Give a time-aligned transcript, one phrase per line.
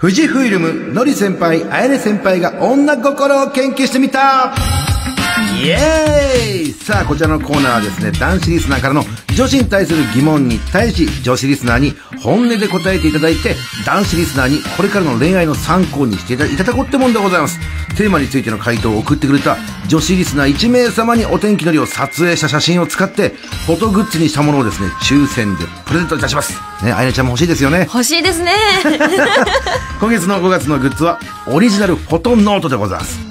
[0.00, 4.54] 富士フイルム、のり先輩、あやね先輩が女心を研究してみた。
[5.60, 9.02] イエーイさあ、こちらのコーナーはですね、男子リスナーからの
[9.36, 17.58] 女子に対する疑問に対し、女子リスナーに本音で答えていただいて、男子リスナーにこれからの恋愛の参考にしていただこうってもんでございます。
[17.96, 19.56] テーマについての回答を送ってくれた
[19.88, 23.30] 女子リスナー1名様にお天気のりを撮影した写真を使って、
[23.66, 26.52] フォトグッズにしたものをですね、抽選でプレゼントいたします。
[26.84, 27.80] ね、あやねちゃんも欲しいですよね。
[27.80, 28.54] 欲しいですね。
[29.98, 31.18] 今月の5月のグッズは
[31.48, 33.27] オリジナルフォトノートでございます。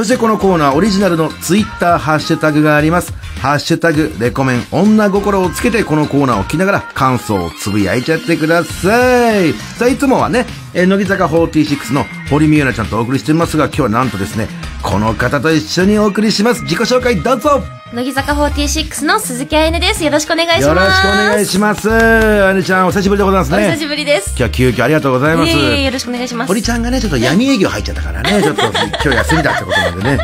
[0.00, 3.12] そしてこのコーナーオリジナルのツイッターハッシュタグがあります。
[3.42, 9.52] ハッシュタグレコメン女心をつけてこのコーナーを聞きながら感想をつぶやいちゃってください。
[9.52, 14.48] さあいつもはね、えー乃木坂46の堀美優奈ちゃんとお送りしていますが今日はなんとですね、
[14.82, 16.62] この方と一緒にお送りします。
[16.62, 20.04] 自己紹介どうぞ乃木坂46の鈴木愛音です。
[20.04, 20.64] よろしくお願いします。
[20.68, 21.90] よろしくお願いします。
[21.90, 23.66] あねちゃんお久しぶりでございますね。
[23.66, 24.28] お久しぶりです。
[24.30, 25.50] 今日は急遽ありがとうございます。
[25.50, 26.48] いえいえよろしくお願いします。
[26.48, 30.18] 堀ちゃんがね、ちょっと闇営業入っちゃったからね、ちょっと今日休みだってことなんでね。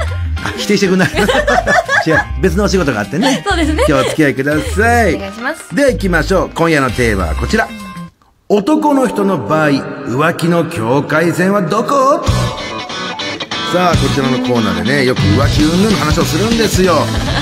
[0.45, 1.11] あ、否定してくんない
[2.07, 3.43] 違う、別のお仕事があってね。
[3.45, 5.15] そうですね今日お付き合いください。
[5.17, 6.51] お願いしますでは行きましょう。
[6.55, 7.69] 今夜のテーマはこちら。
[8.49, 12.25] 男の人の場合、浮気の境界線はどこ？
[13.77, 16.95] さあ、こちらのコーナーでね、よく浮気云々の話をするんですよ。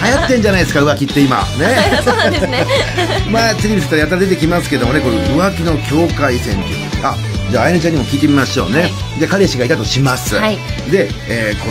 [0.05, 1.37] 流行ってんじゃないですか、浮気って今。
[1.37, 2.01] ね。
[2.05, 2.67] そうなんですね。
[3.31, 6.77] まあ、次にしたらやたら出てきますけどもね、これ浮気の境界線っていう。
[7.05, 7.17] あ、
[7.53, 8.91] じゃあ、あやねちゃんにも聞いてみましょうね。
[9.21, 10.35] じゃあ、彼氏がいたとします。
[10.35, 10.59] はい
[10.91, 11.71] で、えーこ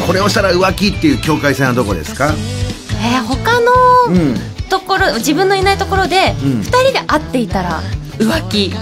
[0.00, 2.34] の、これをしたら浮気っていう境界線はどこですか？
[3.00, 3.70] えー、他の
[4.08, 4.34] うん。
[4.68, 7.80] ところ、自分のいないところで、うん二人で会っていたら
[8.18, 8.74] 浮気。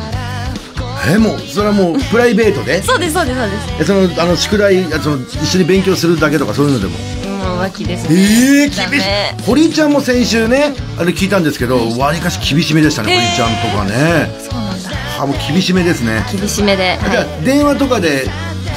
[1.08, 2.82] えーもう、それはもう、 プライベートで？
[2.82, 3.66] そうです、そうです、そうです。
[3.80, 6.92] えその、あの、宿題、あその、一緒に勉強するだけとかそういうのでも？
[7.36, 8.62] もう浮気ですえね。
[8.64, 9.08] えー、厳しい。
[9.46, 14.30] 堀井ちゃんも先週ね、あれ聞いたんですけど、わりかし厳しめでしたね、へー堀井ちゃんとかね。
[14.50, 14.90] そうなんだ。
[15.20, 16.24] あ、もう厳しめですね。
[16.32, 16.98] 厳しめで。
[17.10, 18.28] じゃあは電話とかで、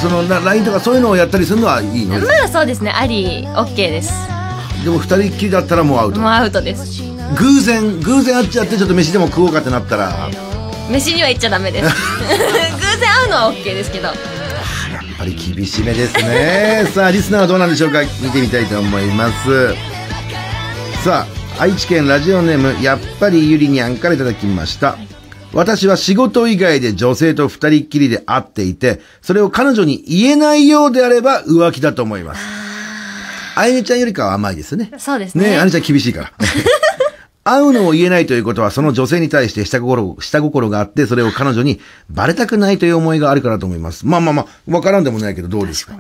[0.02, 2.18] その、な LINE とかそういうのをやったりするのはいいの？
[2.18, 2.22] い。
[2.22, 4.14] まあそうですね、あり、オッケーです。
[4.84, 7.02] でも二人っきりだったらもうアウトもうアウトです。
[7.36, 10.30] 偶然偶然会っちゃってちょっと飯でも食おうかってなったらや
[10.90, 11.90] 飯には行っちゃダメです。
[11.90, 14.10] 偶然会うのはオッケーですけど。
[14.10, 14.14] っ
[15.20, 18.02] ぱり厳しめですね さあリスナーはどうなんでしょうか？
[18.22, 19.74] 見てみたいと思います
[21.04, 24.98] さあ愛知県ラジオネームやっぱりゆりにゃんからいただきました
[25.52, 32.42] 私は仕事以外で女性と二人っきりで会っていて、それを彼女に言えないようであれば浮気だと思います。
[33.56, 34.92] あゆねちゃんよりかは甘いですね。
[35.00, 36.32] そうですねねえ、あねちゃん厳しいから。
[37.44, 41.80] 会うのを言えないということは、その女性に対して下心、下心があって、それを彼女に
[42.10, 44.06] バレたくないという思いがあるからと思います。
[44.06, 46.00] まあまあまあ、わからんでもないけど、どうですか？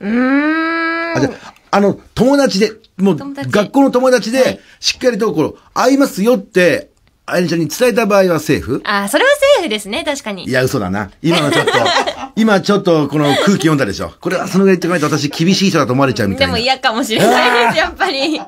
[0.00, 1.16] うーん。
[1.16, 6.90] あ、じゃあ、あの、友達で、もう、学校の友達で、はいしっかりと、この、会いますよって、
[7.26, 8.82] あやねちゃんに伝えた場合はセーフ？
[8.84, 10.44] あ、それはセーフですね、確かに。
[10.46, 11.10] いや、嘘だな。
[11.22, 11.72] 今のちょっと、
[12.36, 14.12] 今ちょっとこの空気読んだでしょ。
[14.20, 16.52] これはそのぐらい言ってこないと私厳しい人だと思われちゃうみたいな。
[16.52, 18.38] でも嫌かもしれないです、やっぱり。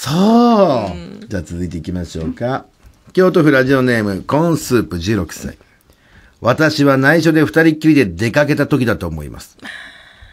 [0.00, 1.26] そう。
[1.28, 2.64] じゃあ続いていきましょうか。
[3.12, 5.58] 京都府ラジオネーム、コーンスープ16歳。
[6.40, 9.58] 私は内緒で二人っきりで出かけた時だと思います。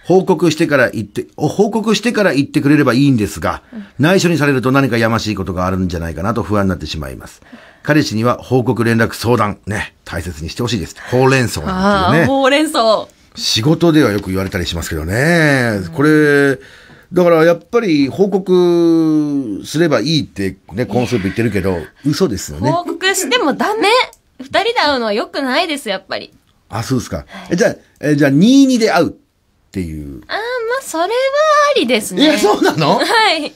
[0.06, 3.62] 報告してから言って、お報告してから言ってくれればいいんですが、
[4.00, 7.42] 内緒にされると何かやましいことがあるんじゃないかなと不安になってしまいます。
[7.84, 10.96] 彼氏には報告連絡相談、ね、大切にしてほしいです。
[11.12, 12.28] ほうれん草ああ、なんていうね。
[12.28, 13.10] ほうれん草。
[13.36, 15.82] 仕事ではよく言われたりしますけどね。
[15.94, 16.58] これ、
[17.14, 22.70] だからやっぱり報告すればいいってね、コーンスープ言ってるけど、 嘘ですよね。
[22.72, 23.88] 報告してもダメ。
[24.40, 26.34] 二人で会うのは良くないです、やっぱり。
[26.70, 27.26] あ、そうですか。
[27.50, 29.14] えじゃあ、えじゃあ、22で会うっ
[29.72, 30.22] ていう。
[30.28, 30.42] ああ、ま
[30.80, 31.10] あ、それは
[31.76, 32.24] ありですね。
[32.24, 32.96] いや、そうなの？
[33.04, 33.04] は
[33.34, 33.54] い。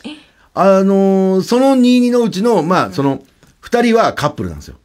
[0.54, 3.22] あのーその22のうちの、まあ、その、
[3.60, 4.76] 二人はカップルなんですよ。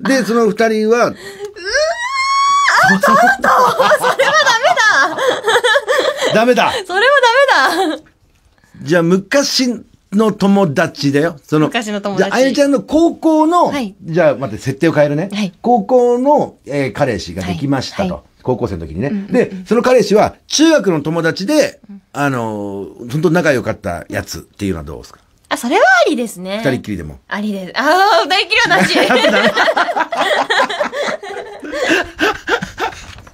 [0.00, 1.18] で、その二人は、ダメ
[3.40, 5.16] だ
[6.26, 6.72] それはダメだ。
[8.82, 9.82] じゃあ、昔
[10.12, 11.36] の友達だよ。
[11.42, 15.28] その、昔の友達じゃあ、あやちゃんの高校の、はいじゃあ、待って、設定を変えるね。
[15.32, 18.02] はい高校の、えー彼氏ができましたと。
[18.02, 21.80] はいはい高校生の時にね、で、その彼氏は、中学の友達で、
[22.12, 25.18] あのー、本当仲良かったやつっていうのはどうですか？
[25.48, 26.58] あ、それはありですね。
[26.58, 27.18] 二人っきりでも。
[27.26, 27.72] ありです。
[27.76, 28.94] ああ、二人っきりはなし。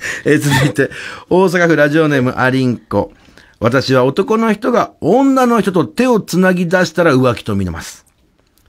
[0.24, 0.90] えー続いて、
[1.30, 3.12] 大阪府ラジオネームアリンコ。
[3.60, 8.04] 私は男の人が女の人と手をつなぎ出したら浮気と見れます。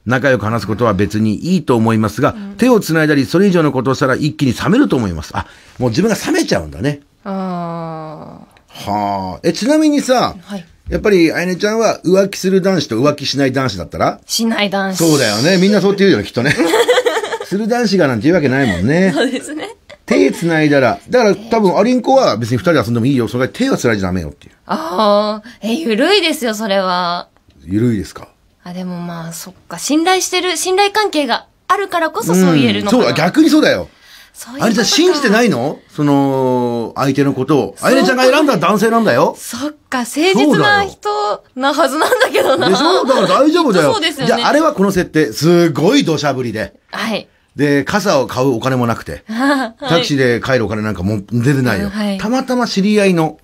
[0.06, 5.32] 仲良く話すことは別にいいと思いますが、手をつないだりそれ以上のことをしたら一気に冷めると思います。
[5.34, 5.48] あ、
[5.80, 7.02] もう自分が冷めちゃうんだね。
[7.24, 9.40] あはあ。
[9.44, 14.08] え、ちなみにさ、はいやっぱり、あやねちゃんは浮気する男子と浮気しない男子だったら？
[14.08, 14.98] あ、しない男子。
[14.98, 15.58] そうだよね。
[15.58, 16.54] みんなそうって言うよ、きっとね。
[17.48, 19.12] する男子がなんて言うわけないもんね。
[19.16, 19.70] そうですね。
[20.06, 23.28] 手繋いだら、だから多分アリンコは別に二人で遊んでもいいよ。
[23.28, 24.54] それから手は繋いじゃダメよっていう。
[24.66, 27.30] ああ、え、ゆるいですよ、それは。
[27.64, 28.28] ゆるいですか？
[28.64, 29.80] あ、でもまあ、そっか。
[29.80, 33.04] 信頼してる、信頼関係があるからこそそう言えるのかな。
[33.04, 33.88] そうだ、逆にそうだよ。
[34.34, 35.80] そういうあれじゃ信じてないの？
[35.90, 37.76] その、相手のことを。
[37.82, 39.36] あやねちゃんが選んだ男性なんだよ。
[39.38, 42.68] そっか、誠実な人なはずなんだけどな。
[42.68, 43.06] でしょ？
[43.06, 43.94] だから大丈夫だよ。
[43.94, 44.28] そうですよね。
[44.28, 46.74] じゃあ、あれはこの設定、すごい土砂降りで。
[46.92, 47.28] はい。
[47.56, 49.24] で、傘を買うお金もなくて。
[49.80, 51.92] タクシーで帰るお金なんかもう出てないよ。
[52.20, 53.38] たまたま知り合いの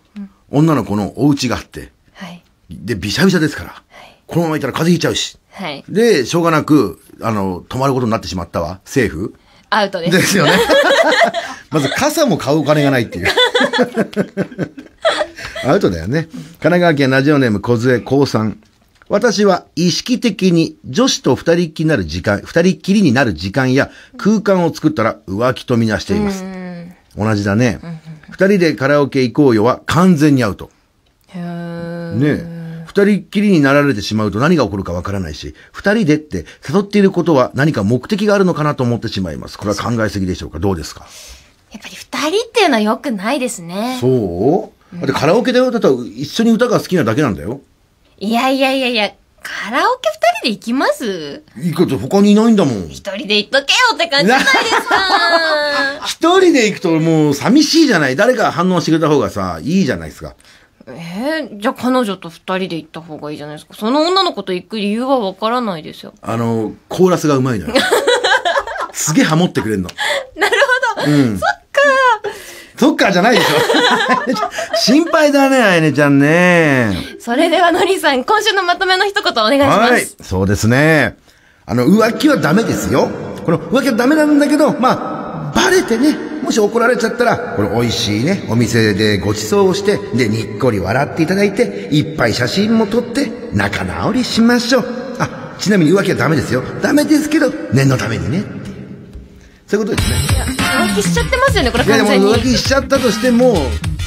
[0.49, 1.91] 女の子のお家があって。
[2.13, 2.43] はい。
[2.69, 3.83] で、びしゃびしゃですから。
[4.27, 5.37] このままいたら風邪ひいちゃうし。
[5.51, 5.83] はい。
[5.89, 8.79] で、しょうがなく、あの、泊まることになってしまったわ。
[8.85, 9.33] 政府。
[9.69, 10.17] アウトです。
[10.17, 10.53] ですよね。
[11.69, 13.27] まず傘も買うお金がないっていう。
[15.65, 16.27] アウトだよね。
[16.31, 18.59] 神奈川県ラジオネーム小杖高三。
[19.09, 26.45] 私は意識的に女子と二人っきりになる時間、二人っきりになる時間や空間を作ったら浮気とみなしています。
[27.17, 27.79] 同じだね。
[28.29, 30.69] 二人でカラオケ行こうよは完全にアウト。
[31.33, 32.85] ねえ。
[32.85, 39.57] 二人っきりになられてしまうと何が起こるかわからないし、二人でって誘っていることは何か目的があるのかなと思ってしまいます。
[39.57, 40.59] これは考えすぎでしょうか？
[40.59, 41.07] どうですか？
[41.71, 43.97] やっぱり二人っていうのは良くないですね。
[43.99, 44.97] そう？
[44.97, 47.61] だってカラオケで歌ったら一緒に歌が好きなだけなんだよ。
[48.19, 49.11] いやいやいやいや、
[49.41, 51.43] カラオケ二人で行きます？
[51.57, 52.89] いいこと他にいないんだもん。
[52.89, 54.95] 一人で行っとけよって感じじゃないですか。
[56.05, 58.15] 一人で行くともう寂しいじゃない。
[58.15, 60.35] 誰か反応してくれた方がさ、いいじゃないですか。
[60.87, 63.73] えー、じゃあ彼女と二人で行った方がいいじゃないですか。
[63.75, 66.13] その女の子と行く理由はわからないですよ。
[66.21, 67.75] あの、コーラスがうまいのよ。
[68.91, 69.89] すげえハモってくれんの。
[70.35, 70.57] なる
[70.97, 71.11] ほど。
[71.11, 71.39] うん。
[71.39, 71.79] そっか。
[72.79, 73.55] そっかじゃないでしょ。
[74.79, 76.95] 心配だね、あやねちゃんね。
[77.19, 79.91] それではのりさん、今週のまとめの一言お願いします。
[79.91, 80.07] はい。
[80.23, 81.17] そうですね。
[81.65, 83.09] あの、浮気はダメですよ。
[83.45, 94.85] この浮気はダメなんだけど、まあ、バレてね、もし怒られちゃったら、この美味しいね、お店でご馳走をして、で、にっこり笑っていただいて、いっぱい写真も撮って、仲直りしましょう。
[95.19, 96.63] あ、ちなみに浮気はダメですよ。
[96.81, 98.58] ダメですけど、念のためにね。
[99.69, 100.15] そういうことですね。
[100.93, 102.25] 浮気しちゃってますよね、これいやで完全に。
[102.25, 103.55] も浮気しちゃったとしても、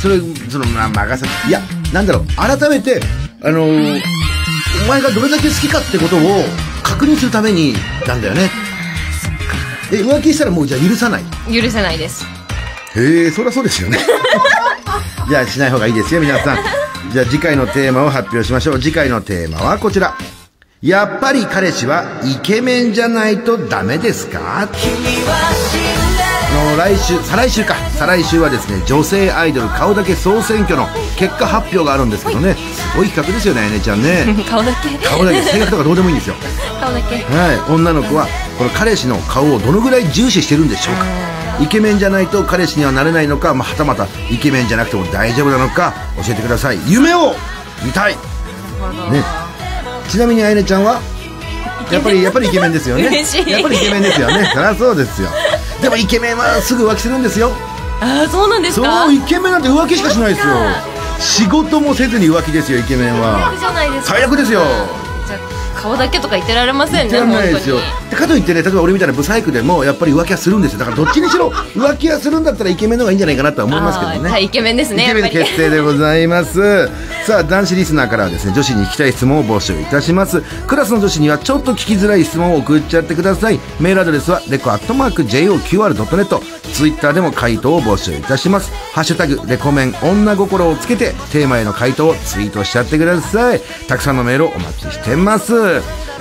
[0.01, 0.19] それ、
[0.51, 1.61] その、まあ、任せいや、
[1.93, 3.01] なんだろう、改めて、
[3.43, 4.03] あのー
[4.85, 6.21] お前がどれだけ好きかってことを
[6.83, 7.75] 確認するために
[8.07, 8.51] なんだよね。
[9.93, 11.23] え、浮気したらもうじゃあ許さない。
[11.53, 12.25] 許せないです。
[12.97, 13.99] へえ、そりゃそうですよね。
[15.29, 16.59] じゃあしない方がいいですよ、皆さん。
[17.13, 18.81] じゃあ次回のテーマを発表しましょう。
[18.81, 20.17] 次回のテーマはこちら。
[20.83, 24.63] やっぱり彼氏はイケメンじゃないとダメですか？
[24.63, 24.67] あ
[26.55, 27.77] の来週再来週か。
[27.97, 32.55] 再来週はですね女性アイドル顔だけ総選挙の結果発表があるんですけどね。
[32.55, 34.27] すごい企画ですよねあやねちゃんね。
[34.51, 35.09] 顔だけ。
[35.09, 35.41] 顔だけ。
[35.43, 36.35] 性格とかどうでもいいんですよ。
[36.81, 37.15] 顔だけ。
[37.17, 37.21] は
[37.69, 37.73] い。
[37.73, 38.27] 女の子は
[38.59, 41.07] この彼氏の顔をどのぐらい重視してるんでしょうか？
[41.61, 45.95] イケメンじゃないと彼氏にはなれないのか、まあ、はたまたイケメンじゃなくても大丈夫なのか？
[46.27, 46.79] 教えてください。
[46.89, 47.37] 夢を
[47.85, 48.17] 見たい。
[49.13, 49.23] ね
[50.09, 51.01] ちなみにあやねちゃんは
[51.91, 53.07] やっぱりやっぱりイケメンですよね。
[53.07, 53.51] 嬉しい。
[53.51, 54.51] やっぱりイケメンですよね。
[54.55, 55.29] そりゃそうですよ。
[55.81, 57.53] でもイケメンはすぐ浮気するんですよ。
[58.01, 59.05] ああ、そうなんですか？
[59.05, 60.55] そうイケメンなんて浮気しかしないですよ。
[61.19, 63.55] 仕事もせずに浮気ですよイケメンは。
[63.59, 64.15] じゃないですか。
[64.15, 64.61] 最悪ですよ。
[65.27, 65.39] じゃあ
[65.75, 67.79] 顔だけとか言ってられませんね、言ってらんないですよ。
[68.17, 70.79] かといってね例えば俺みたいなブサイクでもやっぱり浮気はするんですよ。
[70.79, 74.31] だからどっちにしろ浮気はするんだったらイケメンの方がいいんじゃないかなとは思いますけどね。
[74.31, 75.05] はい、イケメンですね。
[75.05, 76.89] イケメン決定でございます。
[77.27, 80.43] さあ男子リスナーからはですね女子に聞きたい質問を募集いたします。
[80.67, 83.61] クラスの女子にはちょっと聞きづらい質問を送っちゃってください。
[83.81, 86.41] メールアドレスはレコアットマーク JOQR.net
[86.73, 88.73] ツイッターでも回答を募集いたします。
[88.93, 93.61] ハッシュタグレコメン女心をつけてテーマへの回答をツイートしちゃってください。
[93.89, 95.53] たくさんのメールをお待ちしてます。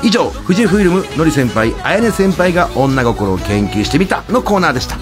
[0.04, 4.98] 以上富士フイルムのり先輩あやね先輩が女心を研究してみたのコーナーでした。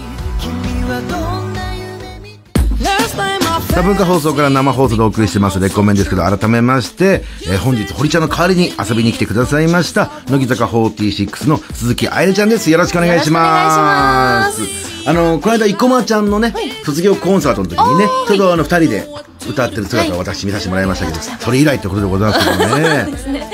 [3.69, 12.71] さあ文化放送から生放送でお送りしてますレコメンですけど改めまして、えー本日堀ちゃんの代わりに遊びに来てくださいました乃木坂46の鈴木愛理ちゃんです。
[12.71, 14.98] よろしくお願いします。
[15.05, 16.53] あのこの間生駒ちゃんのね、
[16.85, 19.07] 卒業コンサートの時にねちょうどあの二人で
[19.49, 22.87] 歌ってる姿を私見させてもらいましたけど、それ以来ってことでございますけどね。
[22.87, 23.05] あ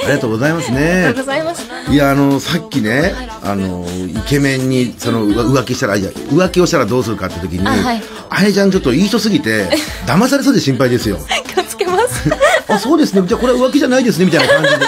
[0.02, 1.66] りがとうございますありねがとうございます。
[1.92, 8.02] いやあのさっきねあのイケメンにその浮浮気したらいや浮気をしたらどうするかって時にあはい。
[8.30, 9.70] あれちゃんちょっといい人すぎて
[10.08, 11.20] 騙されそうで心配ですよ。
[11.48, 12.30] 気をつけます。
[12.68, 13.26] あそうですね。
[13.28, 14.78] じゃあこれは浮気じゃないですねみたいな感じで。
[14.78, 14.86] な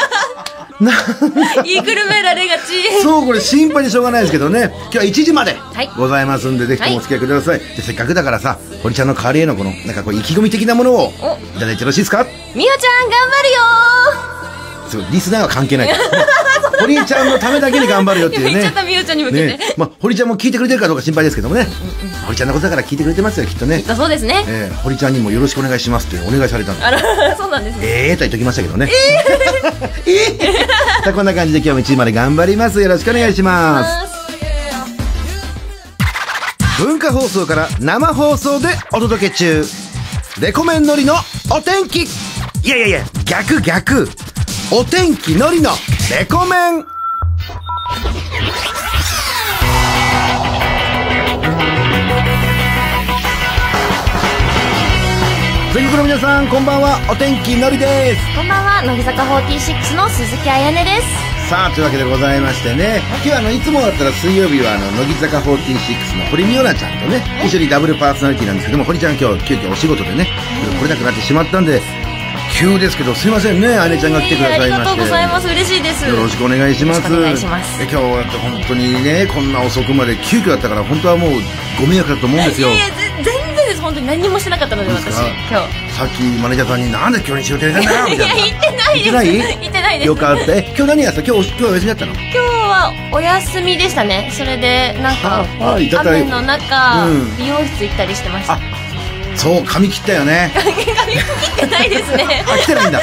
[1.64, 2.62] 言いくるめられがち。
[3.02, 4.72] そうこれ心配でしょうがないですけどね。
[4.84, 5.90] 今日は1時まではい。
[5.98, 11.38] ございますんで、ぜひともお付き合いください、でせっかくだからさ堀ちゃんの代わりへのこのなんかこう意気込み的なものをお。
[11.56, 12.26] いただいてよろしいですか？
[12.54, 13.58] みおちゃん頑張るよ
[14.90, 15.90] そうリスナーは関係ない
[16.80, 21.68] 堀ちゃんのためだけに頑張るよっていうね 今言っちゃったみおちゃんに向けて、ねまあ、堀ちゃんも聞いてくれてるかどうか心配ですけどもね、
[22.26, 27.00] 堀ちゃんのことだから聞いてくれてますよきっとねだそうですねえー、堀ちゃんにもよろしくお願いしますってお願いされたんであら
[27.38, 28.90] そうなんですねええーと言っときましたけどね。
[30.06, 32.82] えー、 えー、さあ、こんな感じで今日も1時まで頑張ります。
[32.82, 34.18] よろしくお願いします。
[36.80, 39.66] 文化放送から生放送でお届け中。
[40.40, 41.16] レコメンのりの
[41.50, 42.04] お天気。
[42.04, 44.08] いやいやいや、逆逆。
[44.70, 45.70] お天気のりの
[46.12, 46.86] レコメン。
[55.74, 57.00] 全国の皆さん、こんばんは。
[57.10, 58.36] お天気のりです。
[58.36, 70.28] こんばんは乃木坂46の鈴木彩音ですさあ、というわけでございましてね、今日はあの、いつもだったら水曜日はあの、乃木坂46の堀美央奈ちゃんとね、一緒にダブルパーソナリティなんですけども、堀ちゃん今日、急遽お仕事でね、
[70.78, 71.82] 来れなくなってしまったんで、
[72.60, 74.74] 急ですけど、すいませんね、あねちゃんが来てくださいまして。
[74.74, 75.48] ありがとうございます。
[75.48, 76.08] 嬉しいです。
[76.08, 77.14] よろしくお願いします。
[77.14, 77.82] お願いします。
[77.82, 81.32] え今日は本当にね、こんな遅くまで急遽だったから、本当はもう
[81.80, 82.70] ご迷惑だと思うんですよ。
[82.70, 82.78] い。
[82.78, 82.86] や
[83.24, 83.82] 全然です。
[83.82, 85.16] 本当に何にもしてなかったので私。
[85.50, 85.62] 今
[85.98, 88.44] さっきマネージャーさんに、なんで今日に仕事入れたんだよ、日 いやみたいな。
[88.44, 89.12] 言ってないです。
[89.12, 90.08] 言ってない言ってないです。
[90.08, 90.52] よかった。
[90.54, 91.22] え、今日何やった？
[91.22, 92.14] 今日、今日はお休みだったの？
[92.14, 94.30] 今日はお休みでしたね。
[94.32, 97.38] それでなんか雨の中、うん。
[97.38, 98.54] 美容室行ったりしてました。
[98.54, 98.60] あ
[99.38, 100.52] そう、髪切ったよね。
[100.56, 103.00] 髪切ってないですねあ、来てないんだ。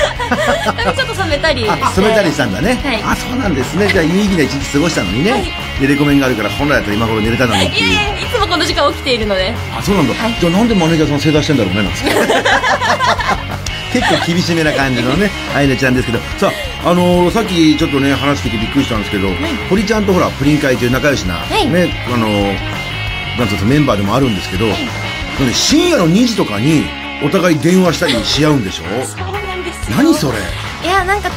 [0.76, 1.64] 髪ちょっと染めたり
[1.94, 2.74] 染めたりしたんだね。
[2.84, 3.86] はいあ、そうなんですね。
[3.88, 5.32] じゃあ、有意義な一日過ごしたのにね。
[5.32, 5.44] はい
[5.80, 10.14] で、レコメンがあるから、本来だったら今頃寝れたのにいやいやいつもこの時間起きているのであ、そうなんだ。
[10.14, 11.98] はいじゃあ、なんでマネージャーさん正座してんだろうね、なんて。
[13.92, 16.18] 結構厳しめな感じのね、あいねちゃんですけど。
[16.36, 16.50] さ
[16.84, 19.28] あ、あのーさっきちょっとね、話してきてびっくりしたんですけど、
[19.70, 22.56] 堀ちゃんとほら、プリン会という仲良しな、いね、あのー
[23.38, 24.66] なんつうのメンバーでもあるんですけど、
[25.52, 26.84] 深夜の2時とかに、
[27.24, 28.84] お互い電話したりし合うんでしょ？
[29.04, 29.96] そうなんですよ。
[29.96, 30.38] 何それ？
[30.84, 31.30] いやなんか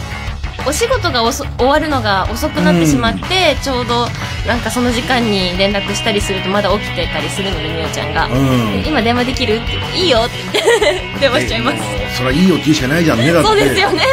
[0.68, 4.08] お仕事がおそ終わるのが遅くなってしまって、ちょうど
[4.46, 8.84] なんかその時間に連絡したりするとまだ起きてたりするのでみおちゃんが、うん。
[8.84, 9.56] で今電話できる？
[9.56, 10.62] っていいよって。
[11.20, 11.78] 電話しちゃいます。
[11.82, 13.48] えそれはいいよって言うしかないじゃんねだって。
[13.48, 14.04] そうですよね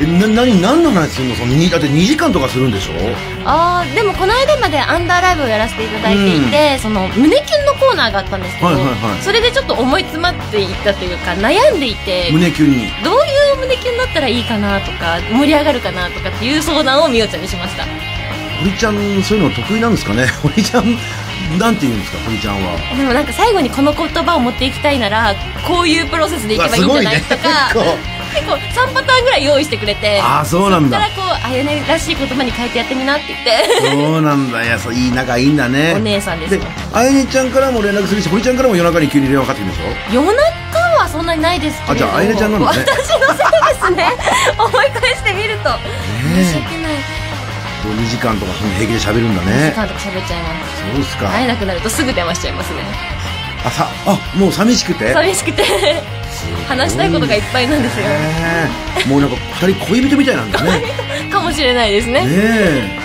[0.00, 1.34] えな何何の話するの？
[1.34, 2.92] そのにだって2時間とかするんでしょ？
[3.44, 9.22] あーでもこの間までアンダーライブをやらせていただいていて、その胸キュンのコーナーがあったんですけど、はいはいはい。
[9.22, 12.76] それでちょっと思い詰まっていったというか悩んでいて胸キュンに。
[13.02, 13.16] どうい
[13.56, 17.84] う胸キュンだったらいいかなとか盛り上がるかなとかっていう相談をみおちゃんにしました。
[18.60, 20.26] 堀ちゃんそういうの得意なんですかね？
[20.42, 20.84] 堀ちゃん
[21.58, 22.18] なんて言うんですか？
[22.24, 22.76] 堀ちゃんは。
[22.96, 25.34] でもなんか最後にこの言葉を持っていきたいなら
[25.66, 27.20] こういうプロセスでいけばいいんじゃない？
[27.22, 27.38] とか、
[28.34, 30.98] 結構3パターンぐらい用意してくれてああそうなんだ。
[31.00, 33.26] そっからこうあやねらしい言葉に変えてやってみなって。
[33.28, 34.64] 言ってそうなんだ。
[34.64, 35.94] いやそういい仲いいんだね。
[35.96, 36.60] お姉さんですで
[36.92, 40.14] あやねちゃんからも連絡するし堀ちゃんからも夜中に急に電話かかってくるでしょ？
[40.14, 42.06] 夜中はそんなにないですけれど。
[42.06, 42.78] あじゃああやねちゃんなんだね。
[42.80, 44.12] 私のせいですね。
[44.58, 45.70] 思い返してみると。
[46.34, 46.98] 申し訳ない。
[47.88, 50.82] 2時間とかその平気で喋るんだ時ね間とか喋っちゃいます。
[50.82, 51.30] そうですか。
[51.30, 52.82] 会えなくなるとすぐ電話しちゃいますね。
[53.64, 55.12] あさあもう寂しくて？
[55.12, 55.62] 寂しくて
[56.68, 58.06] 話したいことがいっぱいなんですよ。
[59.08, 60.82] もうなんか二人恋人みたいなんだね。
[61.32, 62.20] かもしれないですね。
[62.20, 62.98] ねえ。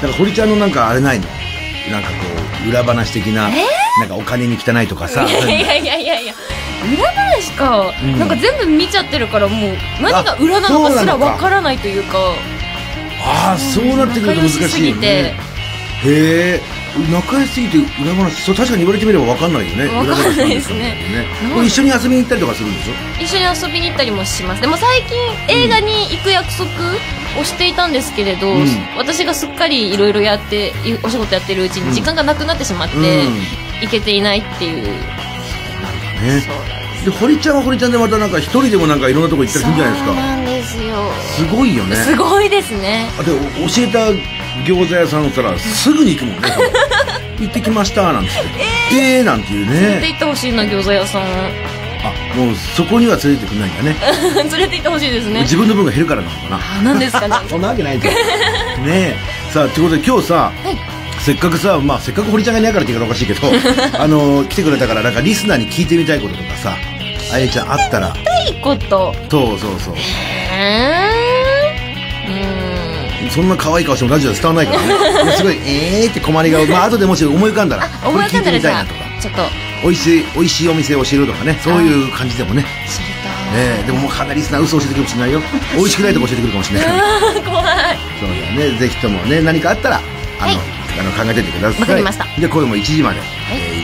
[0.00, 1.26] だから堀ちゃんのなんかあれないの？
[1.90, 2.14] なんかこ
[2.66, 3.48] う裏話的な、
[3.98, 5.24] なんかお金に汚いとかさ。
[5.24, 6.34] いやいやいやいやいや。
[6.94, 8.18] 裏話か、うん。
[8.18, 12.18] なんか全部見ちゃってるからもう何が裏なのかすらわからないというか。
[13.22, 15.08] ああそうなってくると難しいよね。
[15.08, 15.34] へ
[16.06, 16.62] え
[17.10, 19.86] 仲良しすぎて裏話そう確かに言われてみれば分かんないよね。
[19.86, 20.96] わかんないですね。
[21.10, 22.92] 裏話なんですよこれ一緒に遊びに行ったりとかするんでしょ？
[23.22, 24.60] 一緒に遊びに行ったりもします。
[24.60, 25.16] でも最近
[25.48, 26.66] 映画に行く約束
[27.40, 28.66] をしていたんですけれど、うん。
[28.96, 33.02] 私がすっかりいろいろやっていお仕事やってるうちに時間がなくなってしまって、うん。
[33.82, 34.90] 行けていないっていう、ね。
[36.40, 40.12] そうなんですで堀ちゃんは堀ちゃんでまたなんか一人でもなんかいろんなとこ行ったりするんじゃないですか。
[40.12, 41.10] そうなんですよ。
[41.22, 41.96] すごいよね。
[41.96, 43.08] すごいですね。
[43.18, 44.10] あで教えた
[44.64, 46.48] 餃子屋さんだったらすぐに行くもんね
[47.40, 48.30] 行ってきましたなんて。
[48.92, 51.22] ええー、なんていう連れてね行ってほしいな餃子屋さん。
[52.02, 53.96] あもうそこには連れてくんないんだね。
[54.50, 55.40] 連れて行ってほしいですね。
[55.42, 56.60] 自分の分が減るからなのかな。
[56.80, 57.36] あなんですかね。
[57.48, 58.14] そんなわけないじゃん。
[58.14, 58.20] ね
[58.86, 59.16] え。
[59.52, 60.76] さあということで今日さ、はい。
[61.20, 63.40] せっかくさ、まあ、せっかく堀ちゃんがいないからって言い方おかしいけど
[63.92, 66.74] あの来てくれたからなんかリスナーに聞いてみたいこととかさ
[67.30, 68.14] あやちゃんあったら。
[68.48, 69.14] いいこと。
[69.30, 69.94] そうそうそう。
[70.50, 71.00] えー。
[71.00, 71.09] うーん
[73.30, 75.32] そんな可愛い顔してもラジオで伝わらないからね。
[75.38, 76.64] すごいえーって困り顔。
[76.66, 79.00] まあ後でもし思い浮かんだらこれ聞いてみたいなとか。
[79.20, 79.42] ちょっと。
[79.82, 81.58] 美味しい美味しいお店を教えるとかね。
[81.62, 82.64] そういう感じでもね。
[82.86, 83.64] 知りたい。
[83.64, 85.42] ねえでももうかなりリスナー嘘教えてくるかもしれないよ。
[85.76, 87.00] 美味しくないとこ教えてくるかもしれないから
[87.42, 87.98] 怖い。
[88.20, 88.78] そうだよね。
[88.78, 90.00] ぜひともね何かあったら
[90.40, 90.58] あの、はい。
[90.98, 91.80] あの考えてってください。
[91.80, 92.26] わかりました。
[92.38, 93.20] で今夜も1時まで、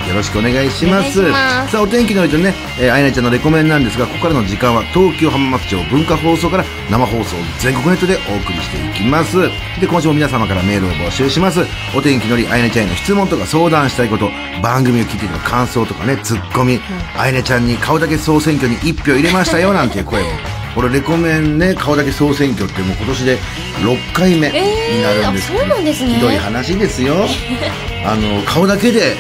[0.09, 1.31] よろしくお願いします。
[1.31, 9.37] さあ、お天気のりとね、えー、あいなちゃんのレコメンなんですが、ここからの時間は東京浜松町文化放送から生放送全国ネットでお送りしていきます。
[9.81, 11.61] で、今週も皆様からメールを募集します。
[11.95, 14.31] お天気のり、あいなちゃんへの質問とか相談したいこと、
[14.63, 16.81] 番組を聞いての感想とかね、ツッコミ、
[17.17, 20.56] あいなちゃんに顔だけ総選挙に1票入れましたよ、なんていう声も。
[20.77, 23.39] これレコメンね、顔だけ総選挙ってもう今年で
[23.83, 27.15] 6回目になるんですえーあそうなんですねひどい話ですよ。
[28.05, 29.17] あの、顔だけで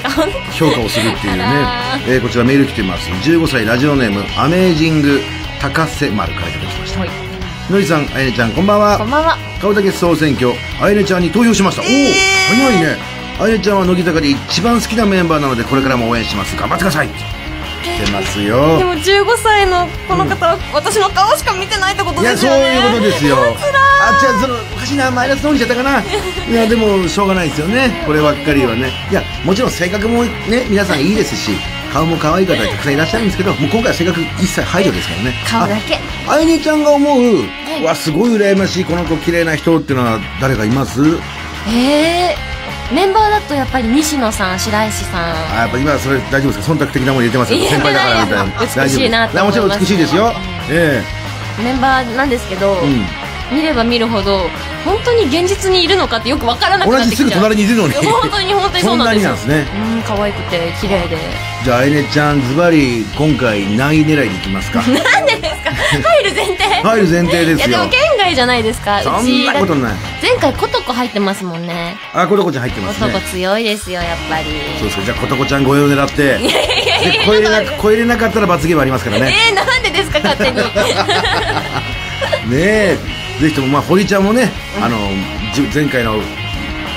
[0.52, 1.98] 評価をするっていうねあ。
[2.06, 3.08] えーこちらメール来てます。
[3.22, 5.22] 15歳ラジオネーム、アメージング
[5.58, 7.00] 高瀬丸からいただきました。
[7.00, 7.10] はい
[7.70, 8.98] のりさん、あやねちゃん、こんばんは。
[8.98, 11.82] こんばんは顔だけ総選挙、あやねちゃんに投票しました。
[11.82, 12.98] おお、早いね。
[13.40, 16.54] あやねちゃんは乃木坂で一番好きなメンバーなので、これからも応援します。
[16.54, 17.08] 頑張ってください。
[17.86, 18.84] 来てますよで。
[18.84, 23.36] も15歳のこの方は私の顔しか見てないってこといや、そうですよねいうことですよ。
[23.36, 26.00] あ、じゃあ、その、おかしいな、マイナスの方にしちゃったかな。
[26.50, 28.02] いや、でも、しょうがないですよね。
[28.06, 28.92] こればっかりはね。
[29.10, 31.52] いや、もちろん性格もね、皆さんいいですし、
[31.92, 35.34] 顔も可愛い方たくさんいらっしゃるんですけど、もう今回は性格一切排除ですからね。
[35.48, 36.32] 顔だけあ。
[36.32, 37.44] あいねちゃんが思う、い
[37.82, 41.00] うわ、すごい羨ましい、この子綺麗な人っていうのは誰かいます？
[41.68, 42.55] えー、
[42.92, 45.24] メンバーだとやっぱり西野さん白石さん
[45.56, 46.74] あ、やっぱ今それ大丈夫ですか？
[46.74, 47.60] 忖度的なもの入れてますよ。
[47.68, 48.84] 先輩だからみたいな。
[48.84, 50.32] 美しいなと思いますもちろん美しいですよ。
[50.70, 51.02] え
[51.62, 53.06] メンバーなんですけど、えうん。
[53.56, 54.40] 見れば見るほど
[54.84, 57.94] 本当に現実にいるのかってよくわからなく同じすぐなってきちゃう隣にいるのに。
[57.94, 61.16] 本当に本当にそうなんですよそんなになんですうん可愛くて綺麗で
[61.64, 64.80] じゃあ、あいねちゃん、ズバリ、今回何位狙いでいきますか？
[64.82, 65.70] なんでですか？
[65.74, 67.90] 入る前提入る前提ですよいやでも。
[67.90, 69.94] 県外じゃないですかそうんちなことない。
[70.20, 73.24] 前回コトコ入ってますもんねあ、ことこちゃん入ってますコトコね。
[73.26, 74.44] 強いですよやっぱり
[74.78, 75.04] そうですか。
[75.04, 76.22] じゃあ、ことこちゃんご用狙って。
[76.22, 76.42] いやい
[76.86, 79.34] やいやで超えれな超えれなかったら罰ゲームありますからね。
[79.50, 80.56] えー、なんでですか勝手に
[82.50, 82.98] ねえ。
[83.40, 84.50] ぜひとも、まあ、堀ちゃんもね、
[84.80, 84.96] あの、
[85.52, 86.20] じ前回の、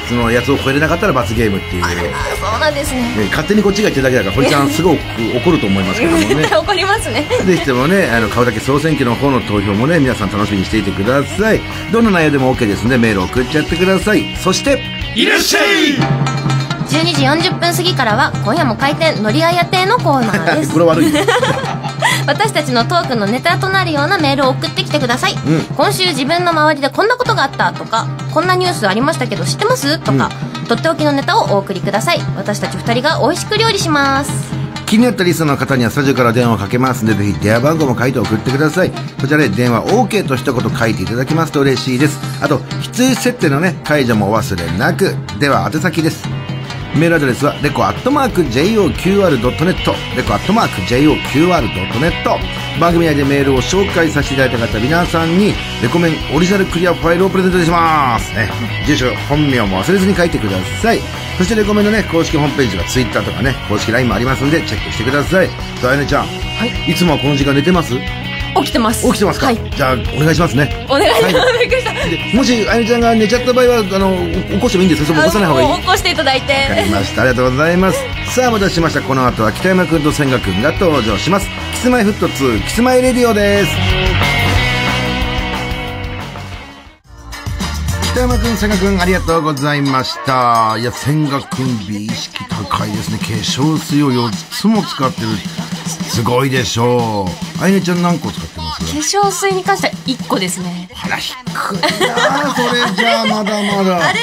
[0.09, 1.81] そのやつを超えれなかったら罰ゲームっていう。
[1.85, 4.97] ねそうなんですね勝手にこっちが言ってるだけだから、堀ちゃんすごく
[5.37, 6.49] 怒ると思いますけどもね絶。
[6.49, 11.61] 対 怒りますねぜひともね、あの、顔だけ総選挙の方の投票もね、皆さん楽しみにしていてください。
[11.91, 14.35] どんな内容でも OK ですので、メールを送っちゃってください。
[14.41, 14.81] そして、
[15.15, 15.97] いらっしゃい
[16.89, 21.13] 12時40分過ぎからは今夜も開店のりあや亭のコーナーです これ悪い。
[22.27, 25.37] 私たちのトークのネタとなるようなメールを送ってきてください、ん
[25.75, 29.99] 今週自分の周りでこんなことがあったとかこんなニュースありましたけど知ってます？
[29.99, 30.29] とか、
[30.67, 38.91] とっておきのネタをお送りください私たち2人が美味しく料理します気になったリスナーの方にはスタジオから電話をかけますので、ぜひ電話番号も書いて送ってください。
[39.21, 42.19] こちらで電話 OK と一言書いていただきますと嬉しいです。
[42.43, 45.15] あと、必須設定のね、解除もお忘れなく。
[45.37, 46.38] では、宛先です。
[46.95, 49.75] メールアドレスは、レコアットマーク JOQR.net。
[50.17, 52.13] レコアットマーク JOQR.net。
[52.79, 58.33] 番組内でメールを紹介させていただいた方、皆さんに、レコメンオリジナルクリアファイルをプレゼントします。
[58.33, 58.49] ね、
[58.87, 60.99] 住所、本名も忘れずに書いてください。
[61.37, 65.47] そしてレコメンのね、公式ホームページは Twitter とかね、公式 LINE もありますので、チェックしてください。
[65.47, 65.53] さ
[65.85, 66.23] あ、あやねちゃん。
[66.25, 67.93] はいいつもはこの時間寝てます？
[68.55, 70.85] 起きてます起きてますか、はいじゃあ、お願いしますね。
[70.89, 74.15] お願いします、はびっくりしたでもし、あやねちゃんが寝ちゃった場合は、あの、
[74.49, 75.15] 起こしてもいいんですよ。
[75.15, 75.81] 起こさない方がいい。
[75.81, 77.21] 起こしていただいてわかりました。
[77.21, 77.99] ありがとうございます。
[78.35, 79.01] さあ、お待たせしました。
[79.01, 81.47] この後は北山くんと千賀くんが登場します。
[81.73, 83.98] キスマイフット2、キスマイレディオです。
[88.19, 90.75] 北山くん、千賀くん、ありがとうございました。
[90.77, 93.17] いや、千賀くん、美意識高いですね。
[93.17, 95.27] 化粧水を4つも使ってる。
[95.87, 97.63] すごいでしょう。
[97.63, 98.83] あいねちゃん何個使ってます？
[99.13, 103.99] 化粧水に関しては1個ですねあら、低いなあそれじゃあまだまだ。
[104.09, 104.19] あれ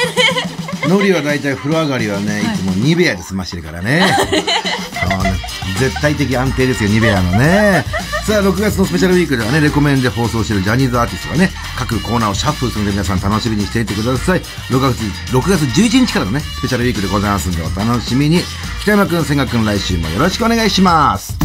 [0.90, 4.06] ノリは大体風呂上がりはね、いつもニベアで済ましてるからね。
[5.00, 5.40] そうね
[5.78, 7.84] 絶対的安定ですよ、ニベアのね。
[8.26, 14.42] さあ、6月のスペシャルウィークではね、レコメンで放送しているジャニーズアーティストがね、各コーナーをシャッフルするので皆さん楽しみにしていてください。
[14.70, 15.00] 6月、
[15.32, 18.42] 6月11日からのね、スペシャルウィークでございますんでお楽しみに。
[18.82, 21.36] 北山くん、千賀くん、来週もよろしくお願いします。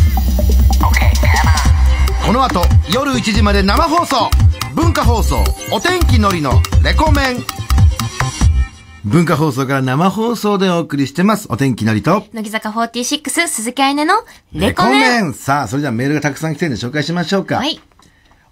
[2.25, 4.29] この後夜1時まで生放送
[4.73, 7.60] 文化放送お天気のりのレコメン
[9.03, 11.47] 文化放送から生放送でお送りしてます。
[11.49, 17.57] お天気のりと乃木坂46鈴木愛音のレコメンさあ、それではメールがたくさん来てるんで紹介しましょうか。
[17.57, 17.79] はい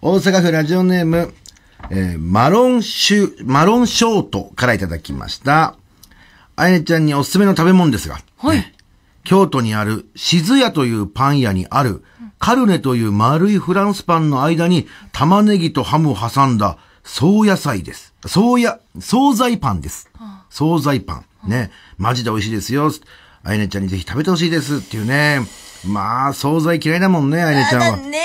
[0.01, 1.33] 大阪府ラジオネーム、
[1.91, 5.75] えーマロンシュ、マロンショートからいただきました。
[6.55, 8.19] あやねちゃんにおすすめの食べ物ですが。
[8.37, 8.73] はい
[9.23, 12.03] 京都にある静屋というパン屋にある
[12.39, 18.13] カルネという丸いフランスパンの間に玉ねぎとハムを挟んだ総野菜です。
[18.25, 20.09] 総や、惣菜パンです。
[20.49, 21.25] 惣菜パン。
[21.49, 21.71] ね。
[21.97, 22.91] マジで美味しいですよ。
[23.43, 25.39] あやねちゃんにぜひ食べてほしいですっていうね。
[25.87, 27.97] まあ、惣菜嫌いだもんね、あやねちゃんは。
[27.97, 28.17] ネギ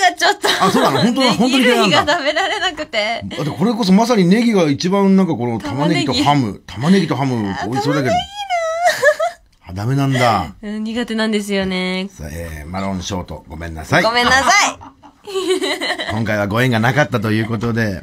[0.00, 1.00] がちょっとあそうなの？
[1.02, 1.32] 本当だ？
[1.34, 8.14] 本当に嫌いなんだネギ類が食べられなくてだってこれこそまさにネギが一番なんかこの玉ねぎとハム、玉ねぎとハム美味しそうだけど。
[9.68, 10.54] あ、ダメなんだ。
[10.62, 12.08] う ん苦手なんですよね。
[12.22, 14.02] えー、マロンショート、ごめんなさい。
[14.02, 15.03] ごめんなさい。
[16.12, 18.02] 今回はご縁がなかったということで、ね。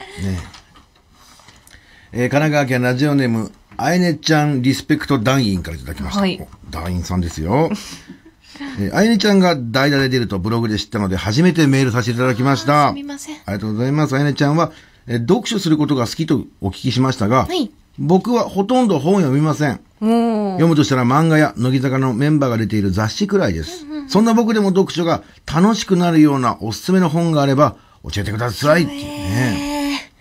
[2.14, 6.22] えー、神奈川県ラジオネーム、あえねちゃんリスペクト団員からいただきました。
[6.22, 7.72] はいお団員さんですよ。
[8.80, 12.90] えー、あえねちゃんが代打で出るとブログで知ったので、初めてメールさせていただきました。
[12.90, 13.36] すみません。
[13.36, 14.16] ありがとうございます。
[14.16, 14.72] あやねちゃんは、
[15.08, 17.72] えー読書することが好きとお聞きしましたが、はい
[18.04, 19.80] 僕はほとんど本を読みません。
[20.00, 23.86] 読むとしたら漫画や乃木坂のメンバーが出ている雑誌くらいです。
[24.08, 29.58] そんな僕でも読書が楽しくなるようなおすすめの本があれば教えてくださいっていうね。
[29.60, 30.12] えー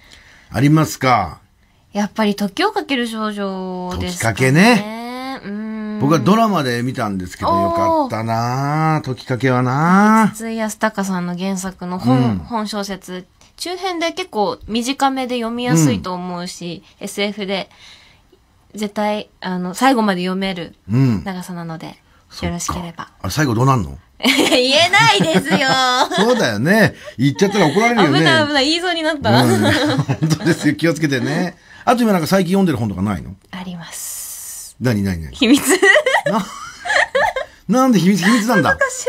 [0.53, 1.41] ありますか？
[1.93, 4.35] やっぱり時をかける少女ですか、ね。
[4.35, 5.41] 時かけね。
[5.45, 5.99] うん。
[6.01, 13.27] 僕はドラマで見たんですけどよかったなぁ時かけはなぁ筒井康隆さんの原作の本、うん本小説。
[13.61, 17.69] 中編で結構短めで読みやすいと思うし、SF で
[18.75, 21.25] 絶対、あの、最後まで読めるうん。
[21.25, 21.97] 長さなので、
[22.43, 23.11] よろしければ。
[23.21, 23.99] あれ最後どうなんの？
[24.23, 24.31] 言
[24.73, 25.67] えないですよ
[26.15, 26.95] そうだよね。
[27.17, 28.19] 言っちゃったら怒られるよね。
[28.19, 29.31] 危ない危ない、言いそうになった。
[29.43, 30.75] うん本当ですよ。
[30.75, 31.57] 気をつけてね。
[31.85, 33.35] あと今なんか最近読んでる本とかないの？
[33.51, 34.77] あります。
[34.81, 35.35] 何何何？
[35.35, 35.63] 秘密？
[37.69, 38.71] なんで秘密、秘密なんだ？
[38.71, 39.09] 恥ずかしい。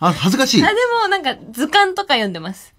[0.00, 0.68] あ、恥ずかしいあ、。
[0.68, 2.72] でもなんか図鑑とか読んでます。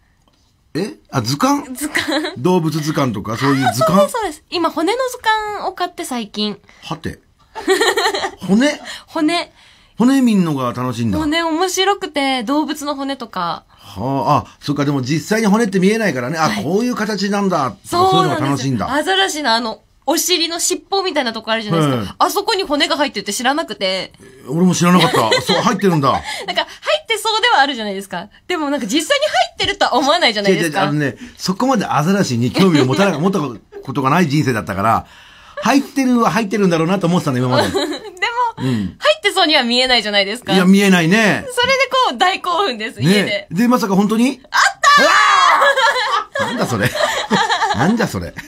[0.75, 0.97] え？
[1.11, 1.73] あ、図鑑？
[1.75, 2.33] 図鑑。
[2.37, 3.37] 動物図鑑とか？
[3.37, 4.43] そういう図 そうで鑑す、そうです。
[4.51, 6.59] 今、骨の図鑑を買って最近。
[6.83, 7.19] はて？
[8.47, 8.79] 骨？
[9.07, 9.51] 骨。
[9.97, 11.17] 骨見んのが楽しいんだ。
[11.17, 13.65] は骨面白くて、動物の骨とか。
[13.97, 16.37] あ、あ、そっか、でも実際に骨って見えないからね。
[16.37, 17.75] あ、こういう形なんだ。
[17.83, 18.41] そうそういうのなんですよ。
[18.41, 18.93] が楽しいんだ。
[18.93, 21.97] アザラシのあの、お尻の尻尾みたいなとこあるじゃないですか。
[21.97, 24.11] はいあそこに骨が入ってるって知らなくて。
[24.47, 25.29] 俺も知らなかった。
[25.41, 26.11] そう、入ってるんだ。
[26.11, 28.27] なんか、入ってそうではあるじゃないですか。
[28.47, 30.85] でもなんか実際に入ってるとは思わないじゃない違う違う、あですか。
[30.87, 35.05] のね、そこまでアザラシに興味を持たな、持ったことがない人生だったから、
[35.61, 37.67] 入ってるは入ってるんだろうなと思ってたの、今まで。
[37.67, 37.85] い でも、
[38.57, 38.65] 入
[39.17, 40.53] ってそうには見えないじゃないですか。
[40.53, 41.45] や、見えないね。
[41.51, 43.47] それでこう、大興奮です、家でね。。
[43.51, 44.41] で、まさか本当に？
[44.49, 44.61] あっ
[46.39, 46.89] たなんだそれ。
[47.75, 48.33] なんだそれ。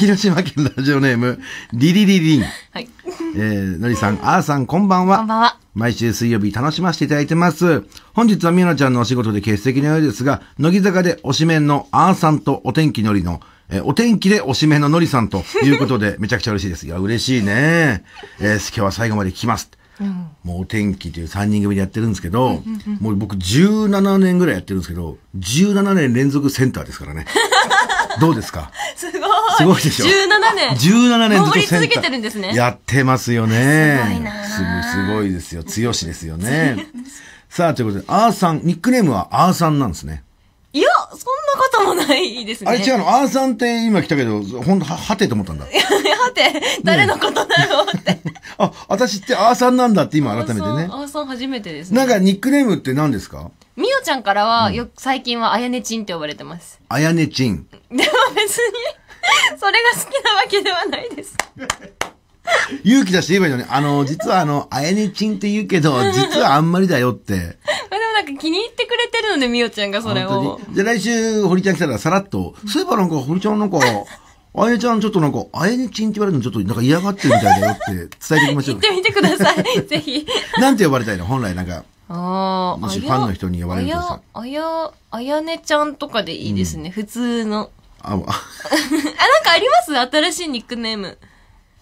[0.00, 1.38] 広島県ラジオネーム、
[1.74, 2.42] リリリリン。
[2.70, 2.88] はい。
[3.36, 5.18] えー、のりさん、あーさん、こんばんは。
[5.18, 5.58] こんばんは。
[5.74, 7.84] 毎週水曜日楽しませていただいてます。
[8.14, 16.86] 本日はみなちゃんのお仕事で欠席のようですが、乃木坂で推しメンのあーさんとお天気のりの、えーお天気で推しメンののりさんということで、 めちゃくちゃ嬉しいです。
[16.86, 18.02] いや、嬉しいね。
[18.40, 19.68] えー今日は最後まで聞きます。
[20.44, 22.62] もうお天気という3人組でやってるんですけど、
[23.00, 27.26] もう僕17年ぐらいやってるんですけど、17年連続センターですからね。
[28.18, 28.70] どうですか？
[28.96, 29.20] すごい。
[29.58, 30.70] すごいでしょ？17年。
[30.70, 34.00] 17年ずっとるんですねやってますよね。
[34.04, 34.56] すごいなす
[34.92, 35.62] すごいですよ。
[35.64, 36.86] 強しですよね。
[37.48, 40.22] さあ、ということで、あーさん、ニックネームはあーさんなんですね。
[40.72, 41.20] いや、そんな
[41.60, 42.70] こともないですね。
[42.70, 45.64] あれ違うの、あーさんって今来たけど、ほんと、は、はてと思ったんだ。
[45.64, 45.70] は
[46.32, 48.20] て、誰のことだろうって。
[48.58, 50.88] あ、私ってあーさんなんだって今改めてね。
[50.90, 51.96] あーさん初めてですね。
[51.98, 53.50] なんかニックネームって何ですか？
[53.76, 56.80] みおちゃんからは、よく最近はあやねちんって呼ばれてます。
[56.88, 57.66] あやねちん。
[57.70, 58.02] でも
[58.34, 58.74] 別に、
[59.58, 61.36] それが好きなわけではないです。
[62.84, 67.34] 勇気出して言えばいいのに、あの、実はあの、あやねちんって言うけど、 実はあんまりだよって。
[67.34, 70.60] まあでもなんか気に入ってくれてるので、みおちゃんがそれを本。
[70.64, 73.78] 当にじゃあ来週、堀ちゃん来たらさらっと、そういえばなんか、堀ちゃんなんか、
[74.52, 78.96] あやねちゃんちょっとなんか、あやねちんって言われるのちょっとなんか嫌がってるみたいだよって伝えておきましょう言って。
[78.96, 79.82] みてください。
[79.86, 80.26] ぜひ。
[80.58, 81.24] なんて呼ばれたいの？
[81.24, 86.90] 本来なんか、ああ、もしファンの人に呼ばれるとさあや、あや、あやねちゃんとかでいいですね。
[86.90, 87.70] 普通の。
[88.02, 88.32] あ、あ あ、なんか
[89.52, 90.16] あります？
[90.16, 91.16] 新しいニックネーム。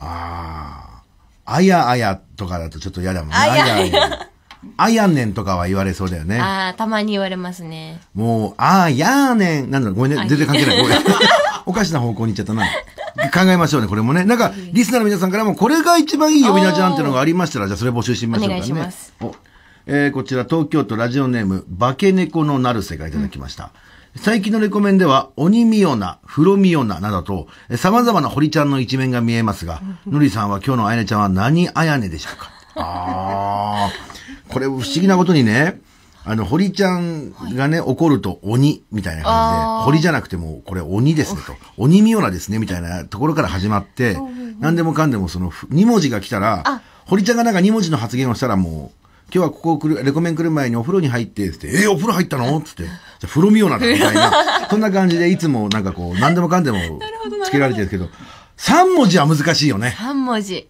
[0.00, 3.35] あー、あやあやとかだとちょっと嫌だもんね。
[3.37, 4.28] あやあや
[4.77, 6.38] あやねんとかは言われそうだよね。
[6.40, 8.01] ああ、たまに言われますね。
[8.14, 9.71] もう、あーやーねん。
[9.71, 10.27] なんだろう、ごめんね。
[10.29, 10.83] 全然関係ない。
[10.83, 10.99] ごめん。
[11.66, 12.64] おかしな方向に行っちゃったな。
[13.33, 14.25] 考えましょうね、これもね。
[14.25, 18.55] なんか、リスナーの皆さんからも、これが一番いい呼び名じゃんっていうのがありましたら、じゃあそれ募集してみましょうかね。
[18.55, 19.35] お願いしますお
[19.87, 23.71] えーこちら、東京都ラジオネーム、化け猫のなるせがいただきました。
[24.16, 32.51] 最近のレコメンでは、鬼ミオナ、フロミオナなどと、えー様々な堀ちゃんの一面が見えますが、 のりさんは今日のあやねちゃんは何あやねでしょうか？
[32.78, 35.80] あー、これ不思議なことにね、
[36.24, 39.84] あの、堀ちゃんがね、怒ると鬼みたいな感じあで、ー。
[39.86, 41.54] 堀じゃなくても、これ鬼ですねと。
[41.76, 44.16] 鬼ミオナですねみたいなところから始まって、
[44.60, 48.98] 何でもかんでもその2文字が来たらあ、堀ちゃんがなんか2文字の発言をしたらもう、
[49.32, 52.60] 今日はここ来る、レコメン来る前にお風呂に入って、つって、えーお風呂入ったの？
[52.60, 52.92] つって、じゃ
[53.24, 54.32] あ風呂ミオナだ、 みたいな。
[54.68, 56.78] そんな感じでいつもなんかこう、何でもかんでも
[57.44, 58.08] つけられてるけど、
[58.58, 59.94] 3文字は難しいよね。
[59.98, 60.68] 3文字。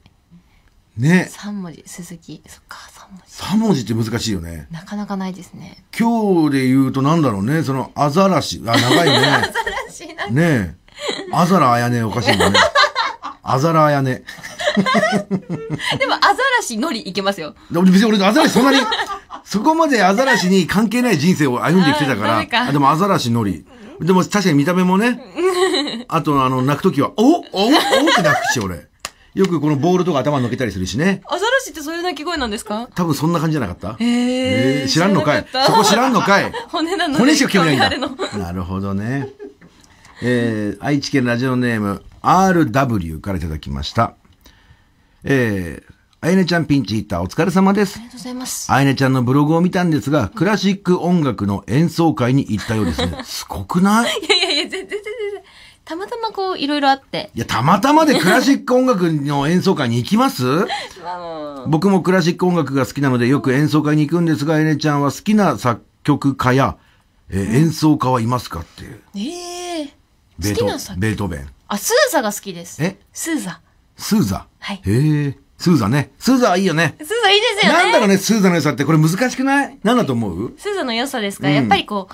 [0.99, 1.31] ね。
[1.31, 1.83] 3文字。
[1.87, 2.43] 鈴木。
[2.47, 3.43] そっか、3文字。
[3.43, 4.67] 3文字って難しいよね。
[4.71, 5.85] なかなかないですね。
[5.99, 9.53] 今日で言うとなんだろうね、その、アザラシ、あ、長いね。
[9.89, 10.27] 新しいな。
[10.27, 10.75] ねえ。
[11.33, 12.59] アザラあやねおかしいもんね。
[13.43, 14.25] アザラあやね。
[15.99, 17.55] でも、アザラシのりいけますよ。
[17.71, 18.79] 別に俺アザラシそんなに、
[19.45, 23.65] そこまでアザラシに関係ない人生を歩んできてたから、あでもアザラシのり。
[24.01, 25.21] でも確かに見た目もね、
[26.09, 27.45] あとあの、泣くときは、おおおっ
[28.15, 28.87] て泣くし、俺。
[29.35, 31.21] よくこのボールとか頭に乗っけたりするしね。
[31.27, 32.89] アザラシってそういう鳴き声なんですか？
[32.95, 35.47] 多分そんな感じじゃなかったへえー知らんのかい？
[35.67, 36.53] そこ知らんのかい？
[36.71, 38.09] 骨なのに骨しか興味ないんだ。
[38.39, 39.29] なるほどね。
[40.23, 44.15] えー、愛知県ラジオネーム RW からいただきました。
[45.25, 47.99] えー、あやねちゃんピンチヒッターお疲れ様ですあ。
[48.01, 48.73] りがとうございます。
[48.73, 53.23] あやねちゃんのブログを見たんですが、クラシック音楽の演奏会に行ったようですね。
[53.25, 54.11] すごくない？
[54.21, 55.03] いやいやいや、全然全然。
[55.89, 57.31] たまたまこう、いろいろあって。
[57.35, 60.45] いや、たまたまでクラシック音楽の演奏会に行きます？
[61.03, 66.77] あの僕もクラシック音楽が好きなのでよく演奏会に行くんですが、あやねちゃんは好きな作曲家や、
[67.31, 69.01] えー演奏家はいますかっていう。
[69.17, 69.95] ええ
[70.39, 71.49] ベート好きな作ベートーベン。
[71.69, 72.83] あ、スーザが好きです。
[72.85, 72.99] え？
[73.13, 73.61] スーザ。
[73.97, 74.47] スーザ？
[74.61, 75.39] はいへえ。
[75.57, 76.11] スーザね。
[76.19, 76.97] スーザはいいよね。
[77.01, 77.79] スーザいいですよね。
[77.79, 78.85] なんだろうね、スーザの良さって。
[78.85, 79.79] これ難しくない？
[79.83, 80.55] なんだと思う？
[80.59, 82.09] スーザの良さですか、うんやっぱりこ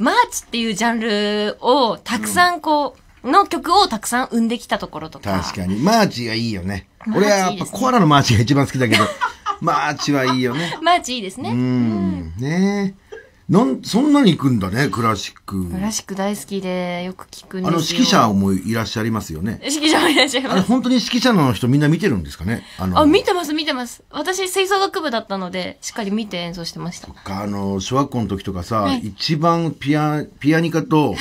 [0.00, 5.40] う、マーチっていうジャンルをたくさんこう、の曲をたくさん生んできたところとか。
[5.40, 5.76] 確かに。
[5.76, 6.88] マーチがいいよね。
[7.14, 9.04] 俺はやっぱコアラのマーチが一番好きだけど、
[9.60, 10.78] マーチはいいよね。
[10.82, 11.50] マーチいいですね。
[11.50, 12.32] うん。
[12.38, 13.08] ねえ。
[13.48, 15.70] なん、そんなに行くんだね、クラシック。
[15.70, 17.78] クラシック大好きでよく聞くんですよ。
[17.78, 19.58] あの、指揮者もいらっしゃいますよね。
[19.64, 20.68] 指揮者もいらっしゃいあれ、ます。
[20.68, 22.62] 本当に指揮者の人みんな見てるんですかね？
[22.78, 24.02] あの、あ、見てます、見てます。
[24.10, 27.08] 私、吹奏楽部だったので、しっかり見て演奏してました。
[27.24, 31.16] あの、小学校の時とかさ、はい一番ピア、ピアニカと、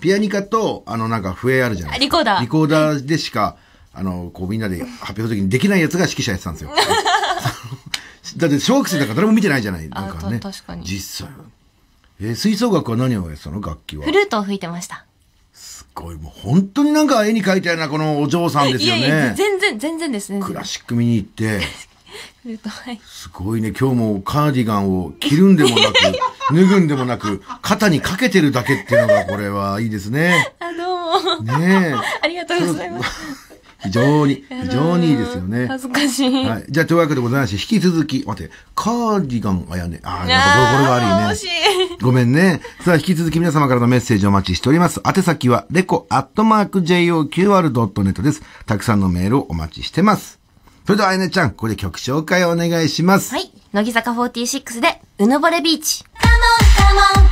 [0.00, 2.18] ピアニカと、あの、なんか笛あるじゃないですか。
[2.18, 3.56] リコーダーリコーダーでしか、
[3.92, 6.70] あの、こうみんなで発表する時にできないやつが指揮者やってたんですよ。
[8.36, 10.38] だって小学生だから誰も見てないじゃないなんかね。
[10.38, 11.44] 確かに実際は。
[12.20, 13.60] えー吹奏楽は何をやってたの？
[13.60, 14.12] 楽器はフ。
[14.12, 15.04] ルートを吹いてました。
[15.54, 18.98] すごい、もう本当になんか絵に描いたようなこのお嬢さんですよね。
[19.00, 20.40] いやいや、全然、全然ですね。
[20.40, 21.60] クラシック見に行って、
[22.56, 23.00] はい。
[23.04, 25.94] すごいね、今日もカーディガンを着るんでもなく、
[26.54, 30.54] 脱ぐんでもなく、肩にかけてるだけっていうのが、これはいいですね。
[30.60, 31.58] あ、どうも。
[31.58, 31.94] ねえ。
[32.22, 33.48] ありがとうございます。
[33.80, 35.66] 非常に、非常にいいですよね。
[35.68, 36.44] 恥ずかしい。
[36.44, 36.64] はい。
[36.68, 40.00] じゃあ、というわけでございまして、引き続き、待って、カーディガンあやね。
[40.02, 41.96] ああ、やっぱこれ、悪いね。
[42.02, 42.60] ごめんね。
[42.84, 45.00] さあ、引き続き皆様からのメッセージをお待ちしております。
[45.06, 48.42] 宛先は、レコアットマーク JOQR.net です。
[48.66, 50.40] たくさんのメールをお待ちしてます。
[50.88, 53.34] それでは、あやねちゃん、ここで曲紹介をお願いします。
[53.34, 53.52] はい。
[53.74, 56.02] 乃木坂46で、うぬぼれビーチ。
[56.02, 57.27] Come on, come on, come on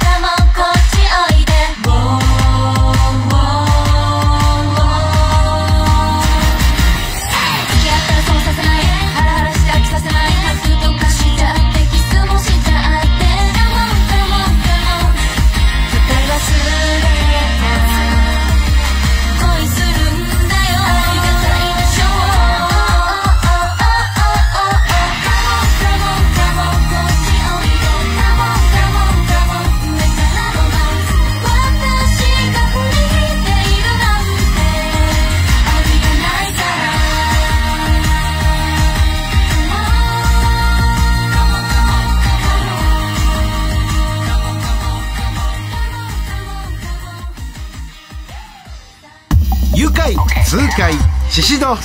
[51.36, 51.76] 快、獅子戸。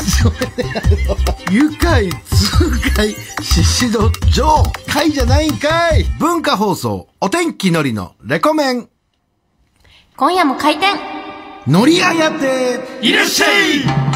[1.51, 3.07] 愉快、痛快、
[3.41, 6.05] 獅子戸、上、快じゃないんかい。
[6.19, 8.87] 文化放送、お天気のりのレコメン、
[10.15, 10.97] 今夜も開店
[11.67, 12.79] のりあやて。
[13.01, 14.10] いらっしゃい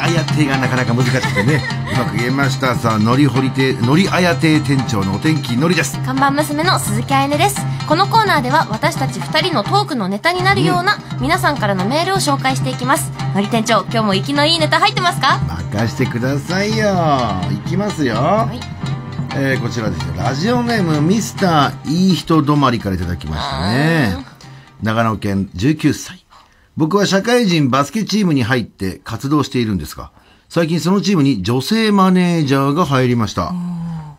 [0.00, 1.62] あやてがなかなか難しくてね、
[1.94, 2.74] うまく言えました。
[2.76, 5.98] さあ、のりほり亭、のりあや亭店長のお天気のりです。
[6.02, 7.56] 看板娘の鈴木彩音です
[7.88, 15.38] このコーナーでは私たち2人のトークのネタになるような皆さんからのメールを紹介していきますのり店長今日も息のいいネタ入ってますか？
[15.72, 16.86] 任してくださいよ。
[17.50, 18.14] いきますよ。
[18.16, 18.60] はい
[19.34, 20.14] えーこちらですよ。
[20.16, 24.16] ラジオネーム、ミスターいい人止まりからいただきましたね。
[24.82, 26.24] 長野県19歳。
[26.78, 30.12] 僕は社会人バスケチームに入って活動しているんですが、
[30.48, 33.52] 最近そのチームに女性マネージャーが入りました。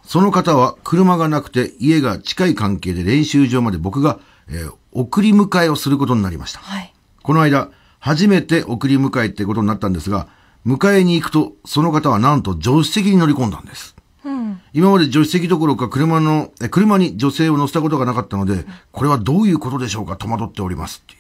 [0.04, 4.20] その方は車がなくて家が近い関係で練習場まで僕が、
[4.50, 6.60] えー送り迎えをすることになりました。
[6.60, 7.70] はいこの間、
[8.00, 10.28] 初めて送り迎えってことになったんですが、
[10.66, 13.96] 迎えに行くと、その方はなんと助手席に乗り込んだんです。
[14.74, 21.19] 今まで助手席どころか車の、え車に女性を乗せたことがなかったので、これはどういうことでしょうか戸惑っておりますって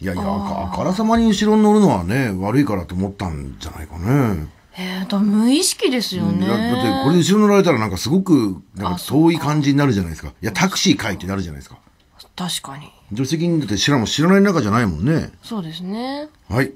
[0.00, 4.48] いやいや、ああからさまに後ろに乗るのはね、悪いからと思ったんじゃないかね。
[4.80, 10.28] えーと無意識ですよねだってこれで後ろ乗られたらなんかすごく、なんか遠い感じになるじゃないですか。
[10.28, 11.78] いや、タクシーかいってなるじゃないですか。
[12.36, 15.32] 確かに助手席にだって知らんも知らない中じゃないもんね。
[15.42, 16.72] そうですねはい。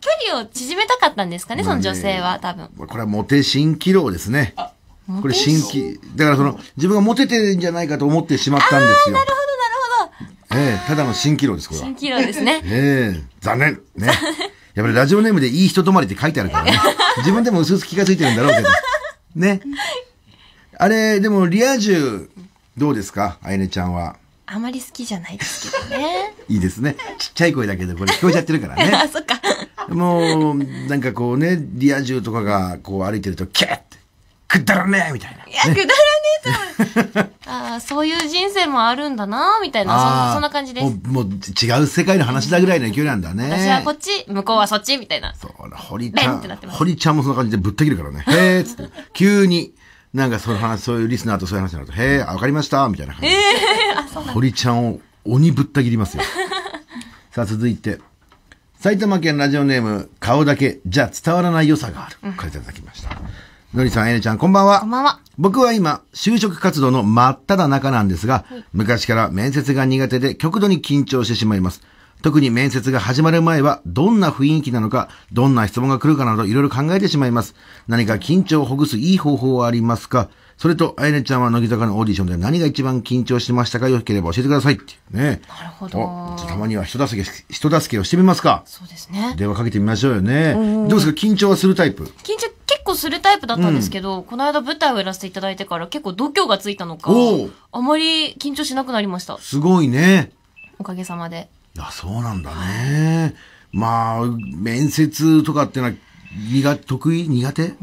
[0.00, 2.68] 距離を縮めたかったんですかね、その女性は、多分。
[2.76, 4.54] これはモテ蜃気楼ですね。
[5.20, 6.00] これ新規。
[6.16, 9.16] だからその、自分がモテてるんじゃないかと思ってしまったんですよ。
[9.16, 9.39] なるほど。
[10.52, 11.94] ええただの蜃気楼です、これは蜃。
[11.94, 12.60] 気楼ですね。
[12.64, 13.80] ええ残念。
[13.96, 14.06] ね。
[14.74, 16.78] やっぱりラジオネームでいい人止まりって書いてあるからね。
[17.18, 18.68] 自分でも薄々気がついてるんだろうけど。
[19.36, 19.60] ね。
[20.78, 22.30] あれ、でもリア充、
[22.76, 23.38] どうですか？
[23.42, 24.16] あやねちゃんは。
[24.46, 26.34] あまり好きじゃないですけどね。
[26.48, 26.96] いいですね。
[27.18, 28.90] ちっちゃい声だけど、これ聞こえちゃってるからね。
[28.94, 29.40] あ、そっか。
[29.88, 30.54] もう、
[30.88, 33.78] なんかこうね、リア充とかがこう歩いてると、キャッ
[34.50, 35.44] くだらねえみたいな。
[35.44, 35.86] いや、くだらね
[37.04, 37.20] えと。
[37.46, 40.90] ああ、そういう人生もあるんだな、みたいな、そそんな感じですも。
[40.90, 43.48] う、もう違う世界の話だぐらいの勢いなんだね。
[43.48, 45.34] 私はこっち、向こうはそっち、みたいな。
[45.36, 48.24] そうだ、堀ちゃん堀ちゃんもそんな感じでぶった切るからね。
[48.26, 49.72] へえっつって、 急に、
[50.12, 54.32] なんかそういう話、そういうリスナーとそういう話になると、へえ、わかりましたみたいな感じで。
[54.32, 56.24] 堀ちゃんを鬼ぶった切りますよ。
[57.30, 58.00] さあ、続いて。
[58.80, 62.16] 埼玉県ラジオネーム、顔だけ、じゃ伝わらない良さがある。
[62.36, 63.10] これいただきました。
[63.72, 64.80] のりさん、えねちゃん、こんばんは。
[64.80, 65.20] こんばんは。
[65.38, 71.80] 僕は今、就職活動の真っ只中なんですが、昔から面接が苦手で極度に緊張してしまいます。
[72.20, 77.54] 特に面接が始まる前は、どんな雰囲気なのか、どんな質問が来るかなど、いろいろ考えてしまいます。
[77.86, 80.30] 何か緊張をほぐすいい方法はありますか？
[80.58, 83.88] それと、あやねちゃんは乃木坂のオーディションで何が一番緊張してましたか？
[83.88, 85.42] よければ教えてくださいっていうね。
[85.48, 88.64] なるほどおたまには人助け、人助けをしてみますか？
[88.66, 89.34] そうですね。
[89.36, 90.54] 電話かけてみましょうよね。
[90.88, 91.12] どうですか？
[91.12, 92.02] 緊張はするタイプ？
[92.24, 99.38] 緊張結構するタイプだったんですけど、この間舞台をやらせていただいてから結構度胸がついたのかおう、あまり緊張しなくなりました。
[99.38, 100.32] すごいね。
[100.78, 101.48] おかげさまで。
[101.76, 103.34] いや、そうなんだね。
[103.72, 105.92] まあ、面接とかってのは、
[106.52, 107.28] 苦手、得意？
[107.28, 107.62] 苦手？
[107.62, 107.76] 苦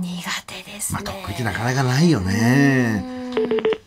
[0.46, 1.12] 手ですまあ、ね。
[1.24, 3.32] 得意ってなかなかないよね。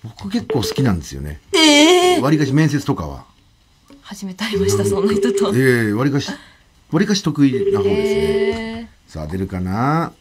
[0.02, 1.40] 僕結構好きなんですよね。
[1.54, 3.24] ええ割りかし面接とかは。
[4.02, 5.54] 初めて会いました、そんな人と。
[5.54, 6.30] ええ割りかし、
[6.90, 8.80] 割りかし得意な方ですね。
[8.82, 10.12] えさあ、出るかな？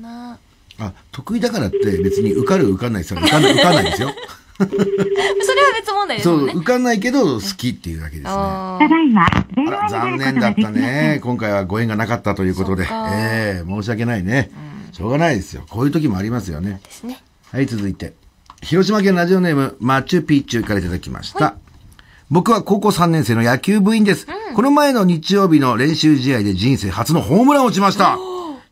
[0.00, 0.38] な。
[0.78, 3.20] あ、得意だからって別に受かる受かんないですよ。
[3.20, 4.10] 受かんない、受かんないですよ。
[4.60, 4.76] それは
[5.78, 6.52] 別問題ですそう、もんね。
[6.56, 8.28] 受かんないけど好きっていうだけですね。
[8.30, 9.26] あただいま、
[9.88, 10.70] 残念だった。
[10.70, 11.20] ね。
[11.22, 12.86] 今回はご縁がなかったということで。
[13.12, 14.50] ええ申し訳ないね、
[14.92, 15.64] しょうがないですよ。
[15.68, 16.80] こういう時もありますよね。
[16.84, 17.22] ですね。
[17.50, 18.14] はい、続いて。
[18.62, 21.56] 広島県ラジオネーム、マチュピチュからいただきました。
[22.30, 24.26] 僕は高校3年生の野球部員です。
[24.54, 28.18] この前の日曜日の練習試合で人生初のホームランを打ちました。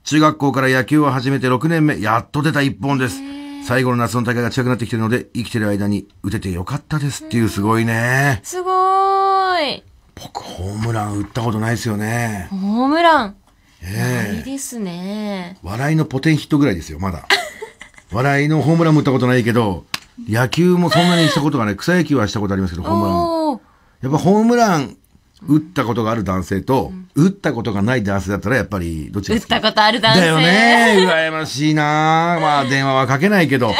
[0.08, 3.20] 中学校から野球を始めて6年目、やっと出た一本です。
[3.62, 8.40] 最後の夏の大会が近くなってきてるので、生きてる間に打ててよかったですっていうすごいね。
[8.42, 9.84] すごーい。
[10.14, 12.48] 僕、ホームラン打ったことないですよね。
[12.50, 13.36] ホームラン。
[13.82, 15.58] ええいいですね。
[15.62, 17.26] 笑いのポテンヒットぐらいですよ、まだ。
[18.10, 19.84] 笑いのホームランも打ったことないけど、
[20.26, 21.76] 野球もそんなにしたことがない。
[21.76, 23.60] 草野球はしたことありますけど、ホームラン。
[24.00, 24.96] やっぱホームラン
[25.46, 30.20] 打ったことがある男性と、打ったことがない男性だったらやっぱりどっち打っですかたことある男性。
[30.20, 30.96] だよね。
[31.06, 33.68] 羨ましいな まあ電話はかけないけど。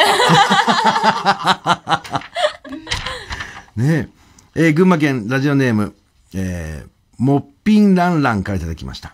[3.75, 4.09] ね
[4.55, 4.63] え。
[4.67, 5.95] えー群馬県ラジオネーム、
[6.33, 6.89] えー、
[7.23, 9.13] もっぴんらんらんからいただきました。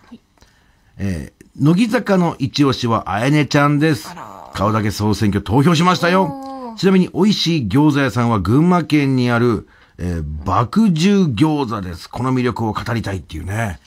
[0.98, 4.14] えー乃木坂の一押しはあやねちゃんです。
[4.52, 6.74] 顔だけ総選挙投票しましたよ。
[6.76, 9.66] ちなみに美味しい餃子屋さんは群馬県にある、
[9.98, 12.08] えー、爆汁餃子です。
[12.08, 13.80] この魅力を語りたいっていうね。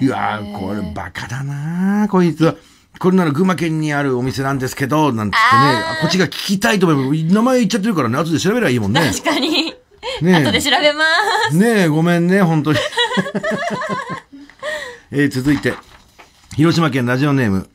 [0.00, 2.54] いやー、これバカだなーこいつは。
[2.98, 9.00] これなら群馬県にあるお店なんですけど、なんつってね、あこっちが聞きたいと思えば、名前言っちゃってるからね、後で調べればいいもんね。
[9.00, 9.74] 確かに。
[10.20, 11.04] ね後で調べま
[11.50, 11.56] す。
[11.56, 12.78] ねえ、ごめんね、本当に。
[15.10, 15.74] えー続いて、
[16.54, 17.68] 広島県ラジオネーム、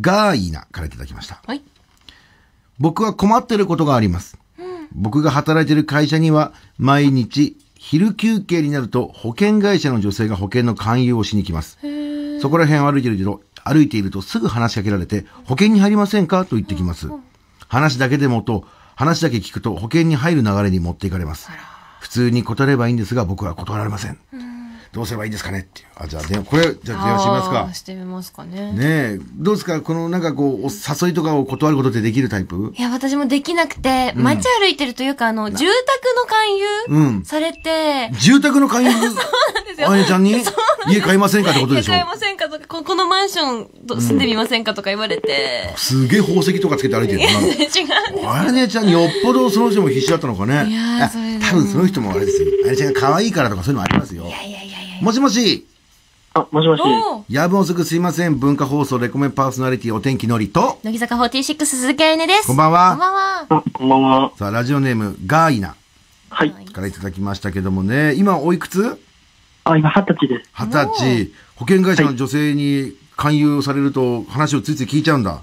[0.00, 1.42] ガーイナからいただきました。
[1.46, 1.62] はい。
[2.78, 4.38] 僕は困ってることがあります。
[4.92, 11.78] 僕が働いている会社には、毎日、昼休憩になると、保険会社の女性が保険の勧誘をしに来ます。
[12.40, 16.44] そこら辺を歩いていると、歩いているとすぐ話しかけられて、保険に入りませんか？
[16.44, 17.08] と言ってきます。
[17.68, 21.50] 話だけでもと、話だけ聞くと保険に入る流れに持っていかれます。
[22.00, 24.18] 普通に断ればいいんですが、僕は断られません。
[24.94, 25.86] どうすればいいんですかねっていう。
[25.96, 27.74] あ、じゃあ電話、これ、じゃあ電話してみますか。
[27.74, 28.72] してみますかね。
[28.72, 32.72] ねえ、どうですかこのなんかこう、お誘いとかを断ることってできるタイプ？
[32.76, 35.66] いや、私もできなくて、街歩いてるというか、あの、住宅
[36.16, 38.90] の勧誘うんされて、住宅の勧誘？
[39.86, 40.36] あやねちゃんに？
[40.88, 41.92] 家買いませんかってことでしょ？
[41.92, 48.22] 家買えませんかとか、ここのマンションと住んでみませんかとか言われて、すげえ宝石とかつけて歩いてるの違う。
[48.22, 48.32] な。
[48.32, 50.70] あやねちゃんよっぽどその人も必死だったのかね。
[50.70, 52.48] いやーあそれで多分その人もあれですよ。
[52.64, 54.30] あやねちゃんが可愛いからとかそういうのありますよい。
[54.30, 54.83] やいやいやいや。
[55.04, 55.66] もしもし、
[56.32, 56.82] あ、もしもし。
[57.28, 58.38] 夜分遅くすいません。
[58.38, 62.46] 文化放送レコメンパーソナリティお天気のりと、乃木坂46鈴木愛音です。
[62.46, 63.46] こんばんはこんばんは。
[63.50, 64.32] あ、こんばんは。
[64.38, 65.74] さあ、ラジオネーム、ガーイナ
[66.30, 66.52] はい。
[66.52, 68.98] からいただきましたけどもね、今おいくつ？
[69.64, 70.50] あ、今二十歳です。
[70.54, 71.32] 二十歳。
[71.56, 75.42] 保険会社の女性に勧誘されると話をついつい聞いちゃうんだ。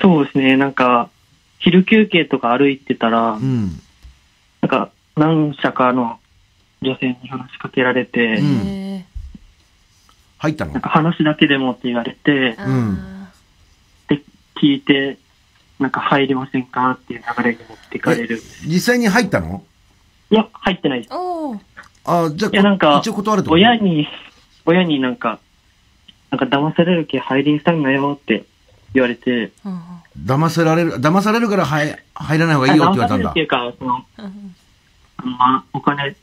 [0.00, 0.56] そうですね。
[0.56, 1.10] なんか、
[1.58, 3.78] 昼休憩とか歩いてたら、うん。
[4.62, 6.18] なんか、何社かの
[6.82, 8.66] 女性に話しかけられて、うん。
[8.66, 9.06] へ
[10.38, 10.72] 入ったの？
[10.72, 12.56] なんか話だけでもって言われて
[14.08, 14.22] で、
[14.54, 15.18] 聞いて、
[15.80, 18.40] なんか入りませんかっていう流れに持ってかれる。
[18.66, 19.64] 実際に入ったの？
[20.30, 21.10] いや、入ってないです。
[21.12, 21.16] ー。
[21.16, 21.60] おー。
[22.04, 23.50] あ、じゃあいや、なんか一応断ると？
[23.50, 24.06] 親に、
[24.64, 25.40] 親になんか、
[26.30, 28.44] なんか騙される気入りにしたんだよって
[28.94, 29.50] 言われて、
[30.16, 33.18] 騙せられる、騙されるから入入らない方がいいよって言われたんだ。
[33.18, 33.40] 騙されるって。
[33.40, 34.54] いうか、その、うん。
[35.38, 36.14] まあ、お金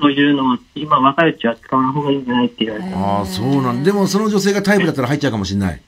[0.00, 2.90] というのは、今若いうちは使わない方がいいんじゃないって言われて。
[2.90, 5.80] いああ、そうなんでもその女性がタイプだったら入っちゃうかもしれない。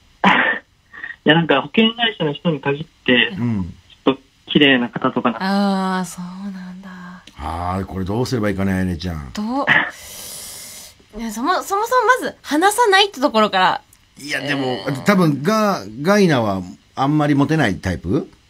[1.23, 3.63] や、なんか保険会社の人に限ってう、ん。
[3.63, 5.37] ちょっと綺麗な方とかな、
[5.97, 6.89] ああ、そうなんだ。
[7.37, 9.31] ああ、これどうすればいいかね、あやねちゃん。
[9.33, 9.65] どう？
[11.19, 13.81] いやそも、そもそもまず話さないってところから、
[14.19, 16.61] いや、でも、多分、ガ、ガイナは
[16.95, 18.29] あんまりモテないタイプ？
[18.29, 18.40] え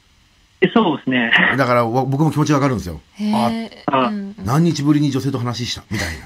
[0.73, 1.31] そうですね。
[1.57, 3.01] だから、わ僕も気持ちわかるんですよ。
[3.87, 4.11] あ、
[4.43, 6.25] 何日ぶりに女性と話した、みたいな。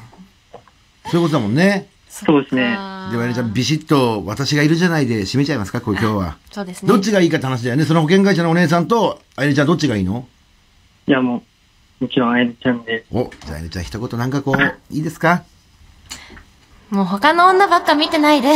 [1.10, 1.88] そういうことだもんね。
[2.10, 6.38] そうですねかでも、あやねちゃん、ビシッと、私がいるじゃないで締めちゃいますか、これ今日は。
[6.52, 6.90] そうですね。
[6.90, 7.86] どっちがいいかって話だよね。
[7.86, 10.28] その保険会社のお姉さんと、あやねちゃんどっちがいいの？
[11.08, 11.44] いや、も
[12.02, 13.06] う、もちろんあやねちゃんで。
[13.12, 15.44] お、じゃああやねちゃん一言なんかこう、 いいですか？
[16.90, 18.50] もう他の女ばっか見てないで、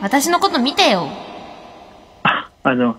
[0.00, 1.08] 私のこと見てよ。
[2.22, 2.96] あ、あの、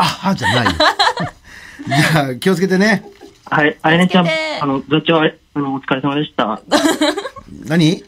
[0.00, 0.70] あはじゃないよ。
[1.86, 3.04] じゃあ、気をつけてね。
[3.50, 4.28] はい、あやねちゃん
[4.60, 6.60] あの、座長あの、お疲れ様でした。
[7.66, 8.04] 何？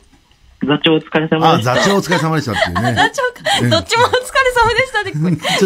[0.65, 1.75] 座長お疲れ様あ、でした。
[1.75, 2.95] 座長お疲れ様でしたっていうね。
[2.95, 4.21] 座長か、うんどっちもお疲れ
[4.55, 5.03] 様でした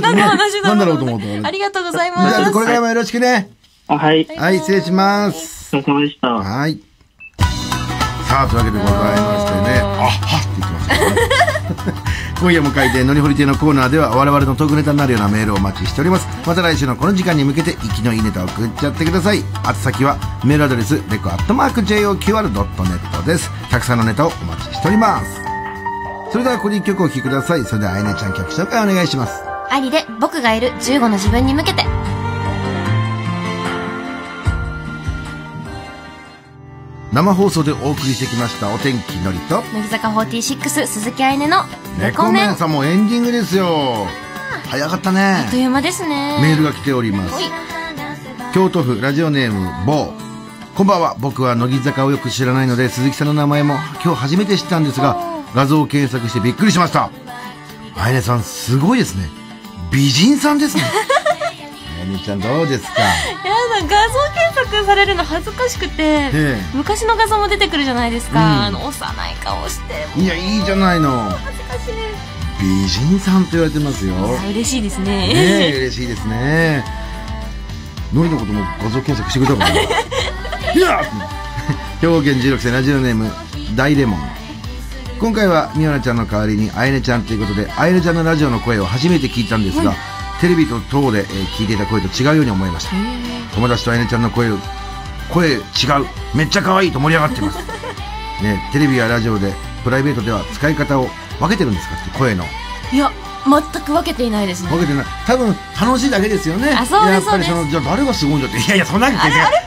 [0.03, 2.43] 話だろうなんだろうと思った俺ありがとうございじます。
[2.43, 3.51] ゃあ、これからもよろしくね。
[3.89, 5.77] あ、はい、はい、失礼します。
[5.77, 6.29] お疲れ様でした。
[6.29, 6.81] はい。
[8.29, 9.81] さあ、というわけでございましてね。
[9.81, 12.06] あはって言ってますけどね。
[12.39, 16.29] 今夜も書いて、のりほり亭のコーナーでは我々のトークネタになるようなメールをお待ちしております。
[16.47, 19.39] また来週のこの時間に向けて、息のいいネタを送っちゃってください。
[19.67, 23.51] 宛先は、メールアドレス、レコアットマーク JOQR.net です。
[23.71, 25.41] たくさんのネタをお待ちしております。
[26.31, 27.65] それではここで一曲お聴きください。
[27.65, 29.43] それでは、あやねちゃん曲紹介お願いします。
[29.71, 31.85] ありで僕がいる15の自分に向けて。
[37.13, 41.65] 生放送でお送りしてきました、お天気のりと、乃木坂46鈴木愛音の
[41.99, 44.07] 猫メンさんもエンディングですよ。
[44.69, 45.57] 早かったねあっと。
[45.57, 46.39] いう間ですね。
[46.43, 47.35] メールが来ております。
[48.57, 50.15] 京都府ラジオネーム某
[50.75, 57.11] こんばんは僕は乃木坂をよく知らないので鈴木さんの名前も今日初めて知ったんですが画像を検索してびっくりしました
[57.97, 59.29] あやねさんすごいですね
[59.93, 60.85] 美人さんですね
[62.07, 63.03] あやねちゃんどうですか？
[63.03, 63.09] や
[63.81, 63.89] だ、画像
[64.35, 66.61] 検索されるの恥ずかしくて、ええ。
[66.75, 68.39] 昔の画像も出てくるじゃないですか。
[68.39, 68.63] うん。
[68.67, 71.31] あの、幼い顔して、いやいいじゃないの。
[71.31, 71.93] 恥ずかしい。
[72.61, 74.15] 美人さんと言われてますよ。
[74.17, 75.05] あ嬉しいですね。
[75.05, 76.85] ねえ嬉しいですね。
[78.15, 79.89] のりのことも画像検索してくれたもんね
[80.75, 81.03] いや！
[82.01, 83.31] 兵庫県16歳ラジオネーム
[83.75, 84.21] 大レモン。
[85.19, 89.95] 今回はみおなちゃんの代わりにあやねちゃんということであやねちゃんのラジオの声を初めて聞いたんですが、
[90.41, 92.93] テレビと等で、えー聞いていた声と違うように思いました。
[93.55, 94.59] 友達とあやねちゃんの声を
[95.33, 95.61] 声違う
[96.35, 97.59] めっちゃ可愛いと盛り上がっています。
[98.43, 101.09] ねテレビやラジオでプライベートでは使い方を
[101.41, 102.45] 分けてるんですかって声の。
[102.93, 103.11] いや、
[103.45, 104.69] 全く分けていないですね。
[104.71, 105.07] 分けてない。
[105.27, 106.77] 多分楽しいだけですよね。
[106.79, 108.59] あそうですやっぱりそのじゃあ誰がすごいんだって。
[108.59, 109.19] いやいやそんなわけ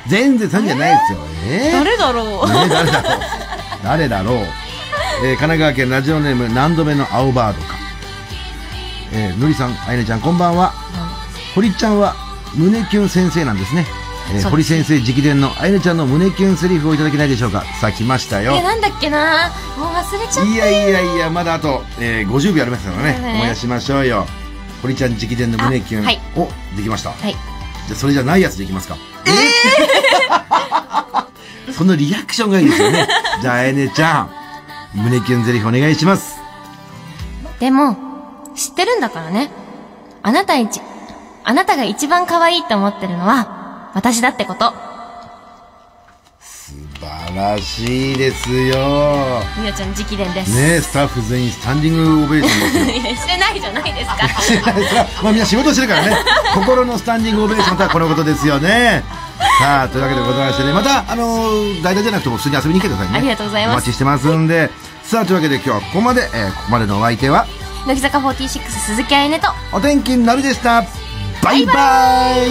[0.08, 1.20] 全然そうじゃないですよ。
[1.48, 1.84] えー？
[1.84, 3.20] 誰だろう、ね誰だろう。
[3.84, 4.36] 誰だろう、
[5.24, 7.79] えー神奈川県ラジオネーム何度目の青バードか
[9.12, 10.74] えーのりさんあいねちゃんこんばんは。
[11.56, 12.16] 堀ちゃんは
[12.56, 13.86] 胸キュン先生なんですね、
[14.34, 18.54] えー堀先生直伝のあいねちゃんの胸キュンセリフをいただけないでしょうかさあ来ましたよ。
[18.54, 19.50] え、なんだっけな。
[19.78, 20.52] もう忘れちゃった。
[20.52, 23.20] いやいやいやまだあと、えー50秒ありますからね。
[23.20, 23.34] ね。
[23.36, 24.26] 思い出しましょうよ。
[24.84, 26.20] 堀ちゃん直伝の胸キュン、あはい。
[26.36, 26.46] お
[26.78, 27.10] できました。
[27.12, 27.32] はい。
[27.32, 27.40] じゃ
[27.94, 28.96] あそれじゃないやつでいきますか。
[31.68, 33.08] え そのリアクションがいいですよね。
[33.42, 34.30] じゃああやねちゃん
[34.94, 36.38] 胸キュンゼリフお願いします。
[37.60, 37.98] でも、
[38.60, 39.50] 知ってるんだからね。
[40.22, 40.82] あなた一、
[41.46, 44.74] あなたが一番可愛いって思ってるのは、私だってこと。
[46.42, 49.42] 素晴らしいですよ。
[49.58, 50.54] みよちゃん直伝です。
[50.54, 52.84] ねえスタッフ全員スタンディングオベーションですよ。
[53.02, 54.18] いや、してないじゃないですか。
[55.24, 56.18] まあみんな仕事してるからね。
[56.54, 59.06] 心のスタンディングオベーションとはこのことですよね。
[59.62, 60.74] さあというわけでございましてね。
[60.74, 63.18] またあのー代打じゃなくても普通に遊びに来てくださいね。
[63.18, 63.74] ありがとうございます。
[63.76, 64.70] お待ちしてますんで。
[65.04, 67.48] さあというわけで今日はここまで、えーここまでのお相手は
[67.88, 70.84] 乃木坂46鈴木愛音と、お天気になるでした。
[71.42, 72.50] バイバイ